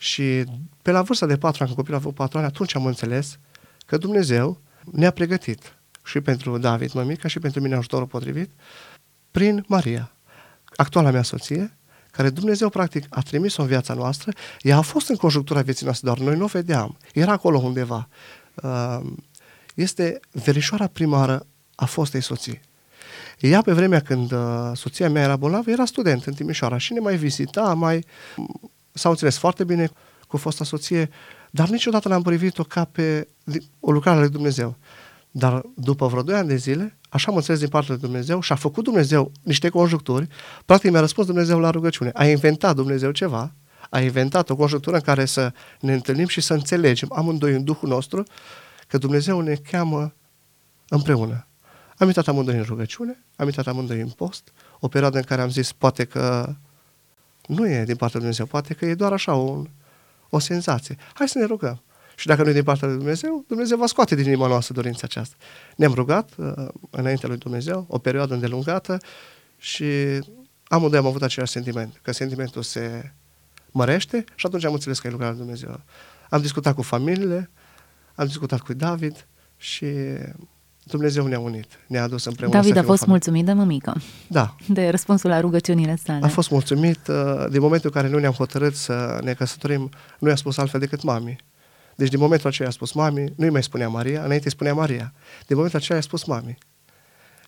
Și 0.00 0.44
pe 0.82 0.90
la 0.90 1.02
vârsta 1.02 1.26
de 1.26 1.36
patru 1.36 1.62
ani, 1.62 1.74
când 1.74 1.76
copilul 1.76 1.98
a 1.98 2.02
avut 2.02 2.14
patru 2.14 2.38
ani, 2.38 2.46
atunci 2.46 2.74
am 2.74 2.86
înțeles 2.86 3.38
că 3.86 3.96
Dumnezeu 3.96 4.60
ne-a 4.92 5.10
pregătit 5.10 5.76
și 6.04 6.20
pentru 6.20 6.58
David, 6.58 6.92
mămica, 6.92 7.28
și 7.28 7.38
pentru 7.38 7.60
mine 7.60 7.74
ajutorul 7.74 8.06
potrivit, 8.06 8.50
prin 9.30 9.64
Maria, 9.66 10.12
actuala 10.76 11.10
mea 11.10 11.22
soție, 11.22 11.76
care 12.10 12.30
Dumnezeu 12.30 12.68
practic 12.68 13.06
a 13.08 13.20
trimis-o 13.20 13.62
în 13.62 13.68
viața 13.68 13.94
noastră, 13.94 14.32
ea 14.60 14.76
a 14.76 14.80
fost 14.80 15.08
în 15.08 15.16
conjunctura 15.16 15.60
vieții 15.60 15.84
noastre, 15.84 16.06
doar 16.06 16.18
noi 16.18 16.36
nu 16.36 16.44
o 16.44 16.46
vedeam, 16.46 16.96
era 17.12 17.32
acolo 17.32 17.58
undeva. 17.58 18.08
Uh, 18.54 19.00
este 19.74 20.20
verișoara 20.30 20.86
primară 20.86 21.46
a 21.74 21.84
fostei 21.84 22.20
soții. 22.20 22.60
Ea, 23.38 23.62
pe 23.62 23.72
vremea 23.72 24.00
când 24.00 24.32
uh, 24.32 24.70
soția 24.74 25.10
mea 25.10 25.22
era 25.22 25.36
bolnavă, 25.36 25.70
era 25.70 25.84
student 25.84 26.24
în 26.24 26.34
Timișoara 26.34 26.78
și 26.78 26.92
ne 26.92 27.00
mai 27.00 27.16
vizita, 27.16 27.74
mai 27.74 28.04
s-au 28.98 29.10
înțeles 29.10 29.36
foarte 29.36 29.64
bine 29.64 29.90
cu 30.28 30.36
fosta 30.36 30.64
soție, 30.64 31.10
dar 31.50 31.68
niciodată 31.68 32.08
n-am 32.08 32.22
privit-o 32.22 32.62
ca 32.62 32.84
pe 32.84 33.28
o 33.80 33.92
lucrare 33.92 34.16
a 34.16 34.20
lui 34.20 34.30
Dumnezeu. 34.30 34.76
Dar 35.30 35.62
după 35.74 36.06
vreo 36.06 36.22
2 36.22 36.34
ani 36.34 36.48
de 36.48 36.56
zile, 36.56 36.98
așa 37.08 37.30
am 37.30 37.36
înțeles 37.36 37.60
din 37.60 37.68
partea 37.68 37.94
lui 37.94 38.02
Dumnezeu 38.02 38.40
și 38.40 38.52
a 38.52 38.54
făcut 38.54 38.84
Dumnezeu 38.84 39.32
niște 39.42 39.68
conjuncturi, 39.68 40.26
practic 40.64 40.90
mi-a 40.90 41.00
răspuns 41.00 41.26
Dumnezeu 41.26 41.58
la 41.58 41.70
rugăciune. 41.70 42.10
A 42.14 42.26
inventat 42.26 42.74
Dumnezeu 42.74 43.10
ceva, 43.10 43.54
a 43.90 44.00
inventat 44.00 44.50
o 44.50 44.56
conjunctură 44.56 44.96
în 44.96 45.02
care 45.02 45.24
să 45.24 45.52
ne 45.80 45.92
întâlnim 45.92 46.26
și 46.26 46.40
să 46.40 46.54
înțelegem 46.54 47.08
amândoi 47.12 47.52
în 47.52 47.64
Duhul 47.64 47.88
nostru 47.88 48.22
că 48.86 48.98
Dumnezeu 48.98 49.40
ne 49.40 49.54
cheamă 49.54 50.14
împreună. 50.88 51.46
Am 51.96 52.06
intrat 52.06 52.28
amândoi 52.28 52.56
în 52.56 52.62
rugăciune, 52.62 53.24
am 53.36 53.46
intrat 53.46 53.66
amândoi 53.66 54.00
în 54.00 54.08
post, 54.08 54.52
o 54.80 54.88
perioadă 54.88 55.16
în 55.16 55.22
care 55.22 55.40
am 55.40 55.50
zis 55.50 55.72
poate 55.72 56.04
că 56.04 56.54
nu 57.48 57.68
e 57.68 57.84
din 57.84 57.96
partea 57.96 58.20
lui 58.20 58.20
Dumnezeu, 58.20 58.46
poate 58.46 58.74
că 58.74 58.86
e 58.86 58.94
doar 58.94 59.12
așa 59.12 59.34
o, 59.34 59.62
o 60.28 60.38
senzație. 60.38 60.96
Hai 61.14 61.28
să 61.28 61.38
ne 61.38 61.44
rugăm. 61.44 61.82
Și 62.16 62.26
dacă 62.26 62.42
nu 62.42 62.48
e 62.48 62.52
din 62.52 62.62
partea 62.62 62.88
lui 62.88 62.96
Dumnezeu, 62.96 63.44
Dumnezeu 63.48 63.76
va 63.76 63.86
scoate 63.86 64.14
din 64.14 64.26
inima 64.26 64.46
noastră 64.46 64.74
dorința 64.74 65.00
aceasta. 65.02 65.36
Ne-am 65.76 65.92
rugat 65.92 66.30
uh, 66.36 66.68
înaintea 66.90 67.28
lui 67.28 67.38
Dumnezeu 67.38 67.84
o 67.88 67.98
perioadă 67.98 68.34
îndelungată 68.34 68.98
și 69.58 69.84
amândoi 70.64 70.98
am 70.98 71.06
avut 71.06 71.22
același 71.22 71.52
sentiment, 71.52 71.98
că 72.02 72.12
sentimentul 72.12 72.62
se 72.62 73.12
mărește 73.70 74.24
și 74.34 74.46
atunci 74.46 74.64
am 74.64 74.72
înțeles 74.72 74.98
că 74.98 75.06
e 75.06 75.10
lucrarea 75.10 75.34
lui 75.34 75.44
Dumnezeu. 75.44 75.80
Am 76.30 76.40
discutat 76.40 76.74
cu 76.74 76.82
familiile, 76.82 77.50
am 78.14 78.26
discutat 78.26 78.60
cu 78.60 78.72
David 78.72 79.26
și 79.56 79.86
Dumnezeu 80.88 81.26
ne-a 81.26 81.38
unit, 81.38 81.66
ne-a 81.86 82.02
adus 82.02 82.24
împreună. 82.24 82.54
David 82.54 82.76
a 82.76 82.82
fost 82.82 83.06
mulțumit 83.06 83.44
de 83.44 83.52
mămică. 83.52 83.96
Da. 84.26 84.54
De 84.68 84.88
răspunsul 84.88 85.30
la 85.30 85.40
rugăciunile 85.40 85.96
sale. 86.04 86.24
A 86.24 86.28
fost 86.28 86.50
mulțumit. 86.50 87.06
Uh, 87.08 87.46
din 87.50 87.60
momentul 87.60 87.90
în 87.94 88.00
care 88.00 88.14
nu 88.14 88.18
ne-am 88.18 88.32
hotărât 88.32 88.74
să 88.74 89.18
ne 89.22 89.34
căsătorim, 89.34 89.90
nu 90.18 90.28
i-a 90.28 90.36
spus 90.36 90.56
altfel 90.56 90.80
decât 90.80 91.02
mami. 91.02 91.36
Deci 91.94 92.08
din 92.08 92.18
momentul 92.18 92.48
acela 92.48 92.68
a 92.68 92.72
spus 92.72 92.92
mami, 92.92 93.32
nu-i 93.36 93.50
mai 93.50 93.62
spunea 93.62 93.88
Maria, 93.88 94.24
înainte 94.24 94.44
îi 94.44 94.50
spunea 94.50 94.74
Maria. 94.74 95.12
Din 95.46 95.56
momentul 95.56 95.78
acela 95.78 95.98
a 95.98 96.02
spus 96.02 96.24
mami. 96.24 96.58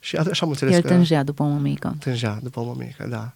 Și 0.00 0.16
așa 0.16 0.44
am 0.44 0.50
înțeles 0.50 0.74
El 0.74 0.80
că... 0.82 0.88
tângea 0.88 1.22
după 1.22 1.42
o 1.42 1.46
mămică. 1.46 1.96
Tângea 1.98 2.38
după 2.42 2.60
o 2.60 2.64
mămică, 2.64 3.06
da. 3.08 3.32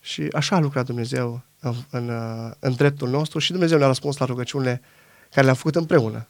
Și 0.00 0.28
așa 0.32 0.56
a 0.56 0.60
lucrat 0.60 0.86
Dumnezeu 0.86 1.42
în, 1.60 1.74
în, 1.90 2.08
uh, 2.08 2.50
în 2.58 2.74
dreptul 2.74 3.08
nostru 3.08 3.38
și 3.38 3.50
Dumnezeu 3.50 3.78
ne-a 3.78 3.86
răspuns 3.86 4.16
la 4.16 4.26
rugăciunile 4.26 4.80
care 5.30 5.44
le-am 5.44 5.56
făcut 5.56 5.76
împreună. 5.76 6.26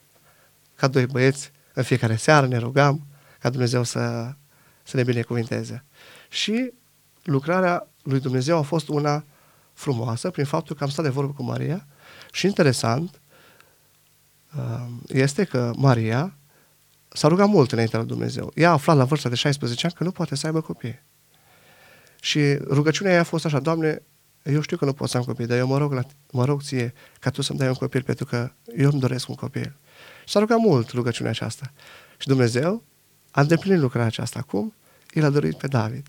Ca 0.74 0.86
doi 0.86 1.06
băieți, 1.06 1.52
în 1.80 1.86
fiecare 1.86 2.16
seară 2.16 2.46
ne 2.46 2.58
rugam 2.58 3.06
ca 3.38 3.50
Dumnezeu 3.50 3.82
să, 3.82 4.34
să 4.82 4.96
ne 4.96 5.02
binecuvinteze. 5.02 5.84
Și 6.28 6.72
lucrarea 7.22 7.88
lui 8.02 8.20
Dumnezeu 8.20 8.58
a 8.58 8.62
fost 8.62 8.88
una 8.88 9.24
frumoasă 9.72 10.30
prin 10.30 10.44
faptul 10.44 10.76
că 10.76 10.84
am 10.84 10.90
stat 10.90 11.04
de 11.04 11.10
vorbă 11.10 11.32
cu 11.32 11.42
Maria 11.42 11.86
și 12.32 12.46
interesant 12.46 13.20
uh, 14.56 14.86
este 15.06 15.44
că 15.44 15.70
Maria 15.76 16.36
s-a 17.08 17.28
rugat 17.28 17.48
mult 17.48 17.72
înaintea 17.72 17.98
lui 17.98 18.08
Dumnezeu. 18.08 18.52
Ea 18.54 18.68
a 18.68 18.72
aflat 18.72 18.96
la 18.96 19.04
vârsta 19.04 19.28
de 19.28 19.34
16 19.34 19.86
ani 19.86 19.94
că 19.94 20.04
nu 20.04 20.10
poate 20.10 20.34
să 20.34 20.46
aibă 20.46 20.60
copii. 20.60 21.02
Și 22.20 22.54
rugăciunea 22.54 23.12
ei 23.12 23.18
a 23.18 23.24
fost 23.24 23.44
așa, 23.44 23.60
Doamne, 23.60 24.02
eu 24.42 24.60
știu 24.60 24.76
că 24.76 24.84
nu 24.84 24.92
pot 24.92 25.08
să 25.08 25.16
am 25.16 25.22
copii, 25.22 25.46
dar 25.46 25.58
eu 25.58 25.66
mă 25.66 25.78
rog, 25.78 25.92
la, 25.92 26.02
mă 26.32 26.44
rog 26.44 26.62
ție 26.62 26.94
ca 27.20 27.30
tu 27.30 27.42
să-mi 27.42 27.58
dai 27.58 27.68
un 27.68 27.74
copil, 27.74 28.02
pentru 28.02 28.24
că 28.24 28.52
eu 28.76 28.90
îmi 28.90 29.00
doresc 29.00 29.28
un 29.28 29.34
copil. 29.34 29.76
Și 30.30 30.36
s-a 30.36 30.42
rugat 30.42 30.58
mult 30.58 30.90
rugăciunea 30.90 31.30
aceasta. 31.30 31.72
Și 32.18 32.26
Dumnezeu 32.26 32.82
a 33.30 33.40
îndeplinit 33.40 33.80
lucrarea 33.80 34.06
aceasta. 34.06 34.38
Acum, 34.38 34.74
el 35.12 35.24
a 35.24 35.30
dorit 35.30 35.56
pe 35.56 35.66
David. 35.66 36.06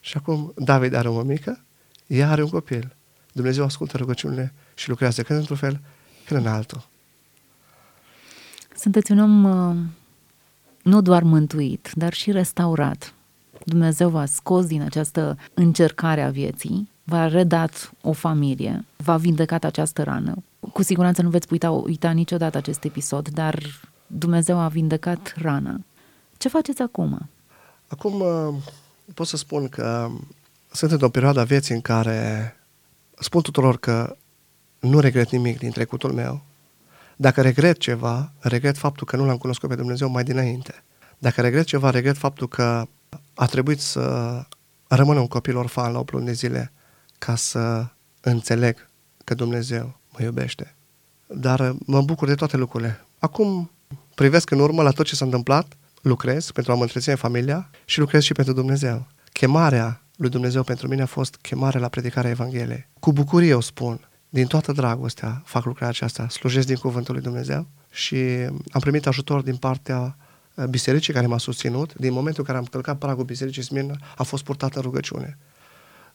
Și 0.00 0.16
acum 0.16 0.52
David 0.56 0.94
are 0.94 1.08
o 1.08 1.12
mămică, 1.12 1.64
ea 2.06 2.30
are 2.30 2.42
un 2.42 2.48
copil. 2.48 2.96
Dumnezeu 3.32 3.64
ascultă 3.64 3.96
rugăciunile 3.96 4.54
și 4.74 4.88
lucrează 4.88 5.22
când 5.22 5.38
într-un 5.38 5.56
fel, 5.56 5.80
când 6.26 6.40
în 6.40 6.52
altul. 6.52 6.88
Sunteți 8.76 9.12
un 9.12 9.18
om 9.18 9.44
uh, 9.44 9.76
nu 10.82 11.00
doar 11.00 11.22
mântuit, 11.22 11.90
dar 11.94 12.12
și 12.12 12.30
restaurat. 12.30 13.14
Dumnezeu 13.64 14.08
v-a 14.08 14.26
scos 14.26 14.66
din 14.66 14.82
această 14.82 15.38
încercare 15.54 16.22
a 16.22 16.30
vieții, 16.30 16.90
v-a 17.10 17.26
redat 17.26 17.92
o 18.00 18.12
familie, 18.12 18.84
v-a 18.96 19.16
vindecat 19.16 19.64
această 19.64 20.02
rană. 20.02 20.42
Cu 20.72 20.82
siguranță 20.82 21.22
nu 21.22 21.28
veți 21.28 21.46
uita, 21.50 21.70
uita 21.70 22.10
niciodată 22.10 22.56
acest 22.56 22.84
episod, 22.84 23.28
dar 23.28 23.62
Dumnezeu 24.06 24.58
a 24.58 24.68
vindecat 24.68 25.34
rana. 25.36 25.80
Ce 26.38 26.48
faceți 26.48 26.82
acum? 26.82 27.28
Acum 27.86 28.20
uh, 28.20 28.54
pot 29.14 29.26
să 29.26 29.36
spun 29.36 29.68
că 29.68 30.10
sunt 30.70 30.90
într-o 30.90 31.08
perioadă 31.08 31.40
a 31.40 31.44
vieții 31.44 31.74
în 31.74 31.80
care 31.80 32.56
spun 33.18 33.42
tuturor 33.42 33.78
că 33.78 34.16
nu 34.78 35.00
regret 35.00 35.30
nimic 35.30 35.58
din 35.58 35.70
trecutul 35.70 36.12
meu. 36.12 36.42
Dacă 37.16 37.42
regret 37.42 37.78
ceva, 37.78 38.32
regret 38.38 38.76
faptul 38.76 39.06
că 39.06 39.16
nu 39.16 39.26
l-am 39.26 39.36
cunoscut 39.36 39.68
pe 39.68 39.74
Dumnezeu 39.74 40.08
mai 40.08 40.24
dinainte. 40.24 40.82
Dacă 41.18 41.40
regret 41.40 41.66
ceva, 41.66 41.90
regret 41.90 42.16
faptul 42.16 42.48
că 42.48 42.86
a 43.34 43.46
trebuit 43.46 43.80
să 43.80 44.02
rămână 44.88 45.20
un 45.20 45.26
copil 45.26 45.56
orfan 45.56 45.92
la 45.92 45.98
o 45.98 46.04
luni 46.10 46.24
de 46.24 46.32
zile 46.32 46.72
ca 47.20 47.36
să 47.36 47.86
înțeleg 48.20 48.88
că 49.24 49.34
Dumnezeu 49.34 49.98
mă 50.12 50.24
iubește. 50.24 50.74
Dar 51.26 51.60
uh, 51.60 51.76
mă 51.86 52.02
bucur 52.02 52.28
de 52.28 52.34
toate 52.34 52.56
lucrurile. 52.56 53.06
Acum 53.18 53.70
privesc 54.14 54.50
în 54.50 54.60
urmă 54.60 54.82
la 54.82 54.90
tot 54.90 55.06
ce 55.06 55.14
s-a 55.14 55.24
întâmplat, 55.24 55.76
lucrez 56.02 56.50
pentru 56.50 56.72
a 56.72 56.74
mă 56.74 56.82
întreține 56.82 57.14
familia 57.14 57.70
și 57.84 57.98
lucrez 57.98 58.22
și 58.22 58.32
pentru 58.32 58.52
Dumnezeu. 58.52 59.06
Chemarea 59.32 60.02
lui 60.16 60.30
Dumnezeu 60.30 60.62
pentru 60.62 60.88
mine 60.88 61.02
a 61.02 61.06
fost 61.06 61.36
chemarea 61.36 61.80
la 61.80 61.88
predicarea 61.88 62.30
Evangheliei. 62.30 62.88
Cu 63.00 63.12
bucurie 63.12 63.54
o 63.54 63.60
spun, 63.60 64.08
din 64.28 64.46
toată 64.46 64.72
dragostea 64.72 65.42
fac 65.44 65.64
lucrarea 65.64 65.88
aceasta, 65.88 66.28
slujesc 66.28 66.66
din 66.66 66.76
cuvântul 66.76 67.14
lui 67.14 67.22
Dumnezeu 67.22 67.66
și 67.90 68.16
am 68.70 68.80
primit 68.80 69.06
ajutor 69.06 69.42
din 69.42 69.56
partea 69.56 70.16
uh, 70.54 70.64
bisericii 70.64 71.12
care 71.12 71.26
m-a 71.26 71.38
susținut. 71.38 71.94
Din 71.94 72.12
momentul 72.12 72.40
în 72.40 72.46
care 72.46 72.58
am 72.58 72.64
călcat 72.64 72.98
pragul 72.98 73.24
bisericii 73.24 73.62
Smirna, 73.62 73.96
a 74.16 74.22
fost 74.22 74.44
purtată 74.44 74.78
în 74.78 74.82
rugăciune. 74.82 75.38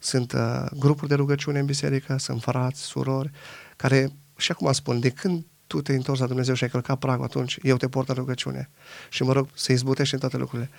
Sunt 0.06 0.32
uh, 0.34 0.66
grupuri 0.78 1.08
de 1.08 1.16
rugăciune 1.16 1.60
în 1.60 1.66
biserică, 1.66 2.16
sunt 2.18 2.42
frați, 2.42 2.82
surori, 2.82 3.32
care, 3.76 4.12
și 4.38 4.52
acum 4.52 4.72
spun, 4.72 5.00
de 5.00 5.10
când 5.10 5.46
tu 5.68 5.82
te 5.82 5.94
întorci 5.94 6.20
la 6.20 6.28
Dumnezeu 6.28 6.54
și 6.54 6.64
ai 6.64 6.70
călcat 6.70 6.98
pragul, 7.00 7.24
atunci 7.24 7.58
eu 7.62 7.78
te 7.78 7.88
port 7.88 8.10
în 8.10 8.16
rugăciune. 8.16 8.70
Și 9.10 9.24
mă 9.24 9.32
rog 9.32 9.48
să 9.54 9.72
izbutești 9.72 10.14
în 10.14 10.20
toate 10.20 10.38
lucrurile. 10.38 10.70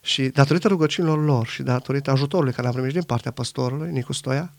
Și 0.00 0.28
datorită 0.28 0.68
rugăciunilor 0.68 1.24
lor 1.24 1.46
și 1.46 1.62
datorită 1.62 2.10
ajutorului 2.10 2.52
care 2.52 2.66
l-am 2.66 2.74
primit 2.74 2.92
din 2.92 3.02
partea 3.02 3.30
păstorului, 3.30 3.90
Nicu 3.90 4.12
Stoia, 4.12 4.52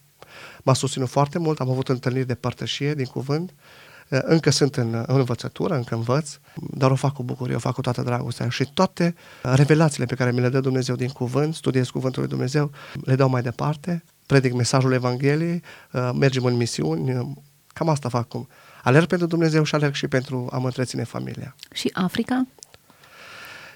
m-a 0.63 0.73
susținut 0.73 1.09
foarte 1.09 1.39
mult, 1.39 1.59
am 1.59 1.69
avut 1.69 1.89
întâlniri 1.89 2.27
de 2.27 2.35
părtășie 2.35 2.93
din 2.93 3.05
cuvânt, 3.05 3.49
uh, 3.49 3.82
încă 4.21 4.49
sunt 4.49 4.75
în, 4.75 5.03
în 5.07 5.17
învățătură, 5.17 5.75
încă 5.75 5.95
învăț, 5.95 6.37
dar 6.55 6.91
o 6.91 6.95
fac 6.95 7.13
cu 7.13 7.23
bucurie, 7.23 7.55
o 7.55 7.59
fac 7.59 7.73
cu 7.73 7.81
toată 7.81 8.01
dragostea 8.01 8.49
și 8.49 8.69
toate 8.73 9.15
revelațiile 9.41 10.05
pe 10.05 10.15
care 10.15 10.31
mi 10.31 10.39
le 10.39 10.49
dă 10.49 10.59
Dumnezeu 10.59 10.95
din 10.95 11.09
cuvânt, 11.09 11.55
studiez 11.55 11.89
cuvântul 11.89 12.21
lui 12.21 12.29
Dumnezeu, 12.29 12.71
le 13.03 13.15
dau 13.15 13.29
mai 13.29 13.41
departe, 13.41 14.03
predic 14.25 14.53
mesajul 14.53 14.93
Evangheliei, 14.93 15.63
uh, 15.91 16.09
mergem 16.19 16.45
în 16.45 16.55
misiuni, 16.55 17.13
uh, 17.17 17.27
cam 17.67 17.89
asta 17.89 18.09
fac 18.09 18.27
cum. 18.27 18.47
Alerg 18.83 19.07
pentru 19.07 19.27
Dumnezeu 19.27 19.63
și 19.63 19.75
alerg 19.75 19.93
și 19.93 20.07
pentru 20.07 20.47
a 20.51 20.57
mă 20.57 20.65
întreține 20.65 21.03
familia. 21.03 21.55
Și 21.73 21.89
Africa? 21.93 22.47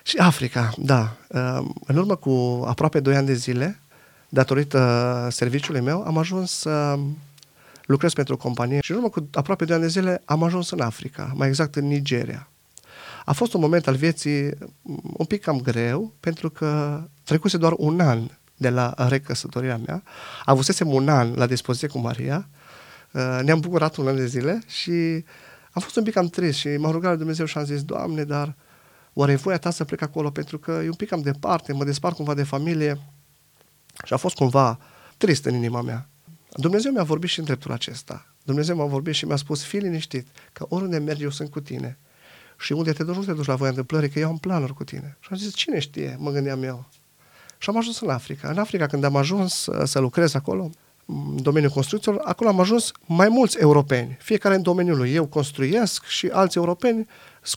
Și 0.03 0.17
Africa, 0.17 0.73
da. 0.77 1.15
Uh, 1.27 1.59
în 1.85 1.97
urmă 1.97 2.15
cu 2.15 2.63
aproape 2.67 2.99
2 2.99 3.15
ani 3.15 3.25
de 3.25 3.33
zile, 3.33 3.79
datorită 4.29 5.27
serviciului 5.31 5.81
meu, 5.81 6.03
am 6.05 6.17
ajuns 6.17 6.51
să 6.51 6.99
lucrez 7.87 8.13
pentru 8.13 8.33
o 8.33 8.37
companie 8.37 8.79
și 8.81 8.91
în 8.91 8.97
urmă 8.97 9.09
cu 9.09 9.29
aproape 9.33 9.65
2 9.65 9.75
ani 9.75 9.83
de 9.83 9.89
zile 9.89 10.21
am 10.25 10.43
ajuns 10.43 10.69
în 10.69 10.79
Africa, 10.79 11.31
mai 11.35 11.47
exact 11.47 11.75
în 11.75 11.87
Nigeria. 11.87 12.49
A 13.25 13.33
fost 13.33 13.53
un 13.53 13.61
moment 13.61 13.87
al 13.87 13.95
vieții 13.95 14.49
un 15.13 15.25
pic 15.27 15.41
cam 15.41 15.59
greu, 15.59 16.13
pentru 16.19 16.49
că 16.49 17.01
trecuse 17.23 17.57
doar 17.57 17.73
un 17.77 17.99
an 17.99 18.29
de 18.55 18.69
la 18.69 18.93
recăsătoria 18.97 19.77
mea. 19.85 20.03
Avusesem 20.45 20.93
un 20.93 21.09
an 21.09 21.33
la 21.35 21.45
dispoziție 21.45 21.87
cu 21.87 21.99
Maria, 21.99 22.49
uh, 23.11 23.39
ne-am 23.43 23.59
bucurat 23.59 23.95
un 23.95 24.07
an 24.07 24.15
de 24.15 24.25
zile 24.25 24.61
și 24.67 25.23
am 25.71 25.81
fost 25.81 25.95
un 25.95 26.03
pic 26.03 26.13
cam 26.13 26.27
trist 26.27 26.57
și 26.57 26.67
m-am 26.67 26.91
rugat 26.91 27.11
la 27.11 27.17
Dumnezeu 27.17 27.45
și 27.45 27.57
am 27.57 27.63
zis, 27.63 27.83
Doamne, 27.83 28.23
dar 28.23 28.55
oare 29.13 29.31
e 29.31 29.35
voia 29.35 29.57
ta 29.57 29.69
să 29.69 29.83
plec 29.83 30.01
acolo 30.01 30.29
pentru 30.29 30.59
că 30.59 30.71
e 30.71 30.87
un 30.87 30.93
pic 30.93 31.09
cam 31.09 31.21
departe, 31.21 31.73
mă 31.73 31.83
despart 31.83 32.15
cumva 32.15 32.33
de 32.33 32.43
familie 32.43 32.99
și 34.05 34.13
a 34.13 34.17
fost 34.17 34.35
cumva 34.35 34.79
trist 35.17 35.45
în 35.45 35.53
inima 35.53 35.81
mea. 35.81 36.09
Dumnezeu 36.49 36.91
mi-a 36.91 37.03
vorbit 37.03 37.29
și 37.29 37.39
în 37.39 37.45
dreptul 37.45 37.71
acesta. 37.71 38.33
Dumnezeu 38.43 38.75
m-a 38.75 38.85
vorbit 38.85 39.13
și 39.13 39.25
mi-a 39.25 39.35
spus, 39.35 39.63
fii 39.63 39.79
liniștit, 39.79 40.27
că 40.53 40.65
oriunde 40.69 40.97
mergi 40.97 41.23
eu 41.23 41.29
sunt 41.29 41.49
cu 41.49 41.59
tine. 41.59 41.97
Și 42.59 42.71
unde 42.71 42.93
te 42.93 43.03
duci, 43.03 43.15
nu 43.15 43.23
te 43.23 43.33
duci 43.33 43.45
la 43.45 43.55
voia 43.55 43.69
întâmplării, 43.69 44.09
că 44.09 44.19
eu 44.19 44.29
am 44.29 44.37
planuri 44.37 44.73
cu 44.73 44.83
tine. 44.83 45.17
Și 45.19 45.27
am 45.31 45.37
zis, 45.37 45.53
cine 45.53 45.79
știe, 45.79 46.15
mă 46.19 46.31
gândeam 46.31 46.63
eu. 46.63 46.89
Și 47.57 47.69
am 47.69 47.77
ajuns 47.77 47.99
în 47.99 48.09
Africa. 48.09 48.49
În 48.49 48.57
Africa, 48.57 48.87
când 48.87 49.03
am 49.03 49.15
ajuns 49.15 49.65
uh, 49.65 49.83
să 49.83 49.99
lucrez 49.99 50.33
acolo, 50.33 50.69
în 51.05 51.41
domeniul 51.41 51.71
construcțiilor, 51.71 52.21
acolo 52.23 52.49
am 52.49 52.59
ajuns 52.59 52.91
mai 53.05 53.29
mulți 53.29 53.57
europeni, 53.59 54.17
fiecare 54.19 54.55
în 54.55 54.61
domeniul 54.61 54.97
lui. 54.97 55.13
Eu 55.13 55.25
construiesc 55.25 56.05
și 56.05 56.27
alți 56.27 56.57
europeni 56.57 57.07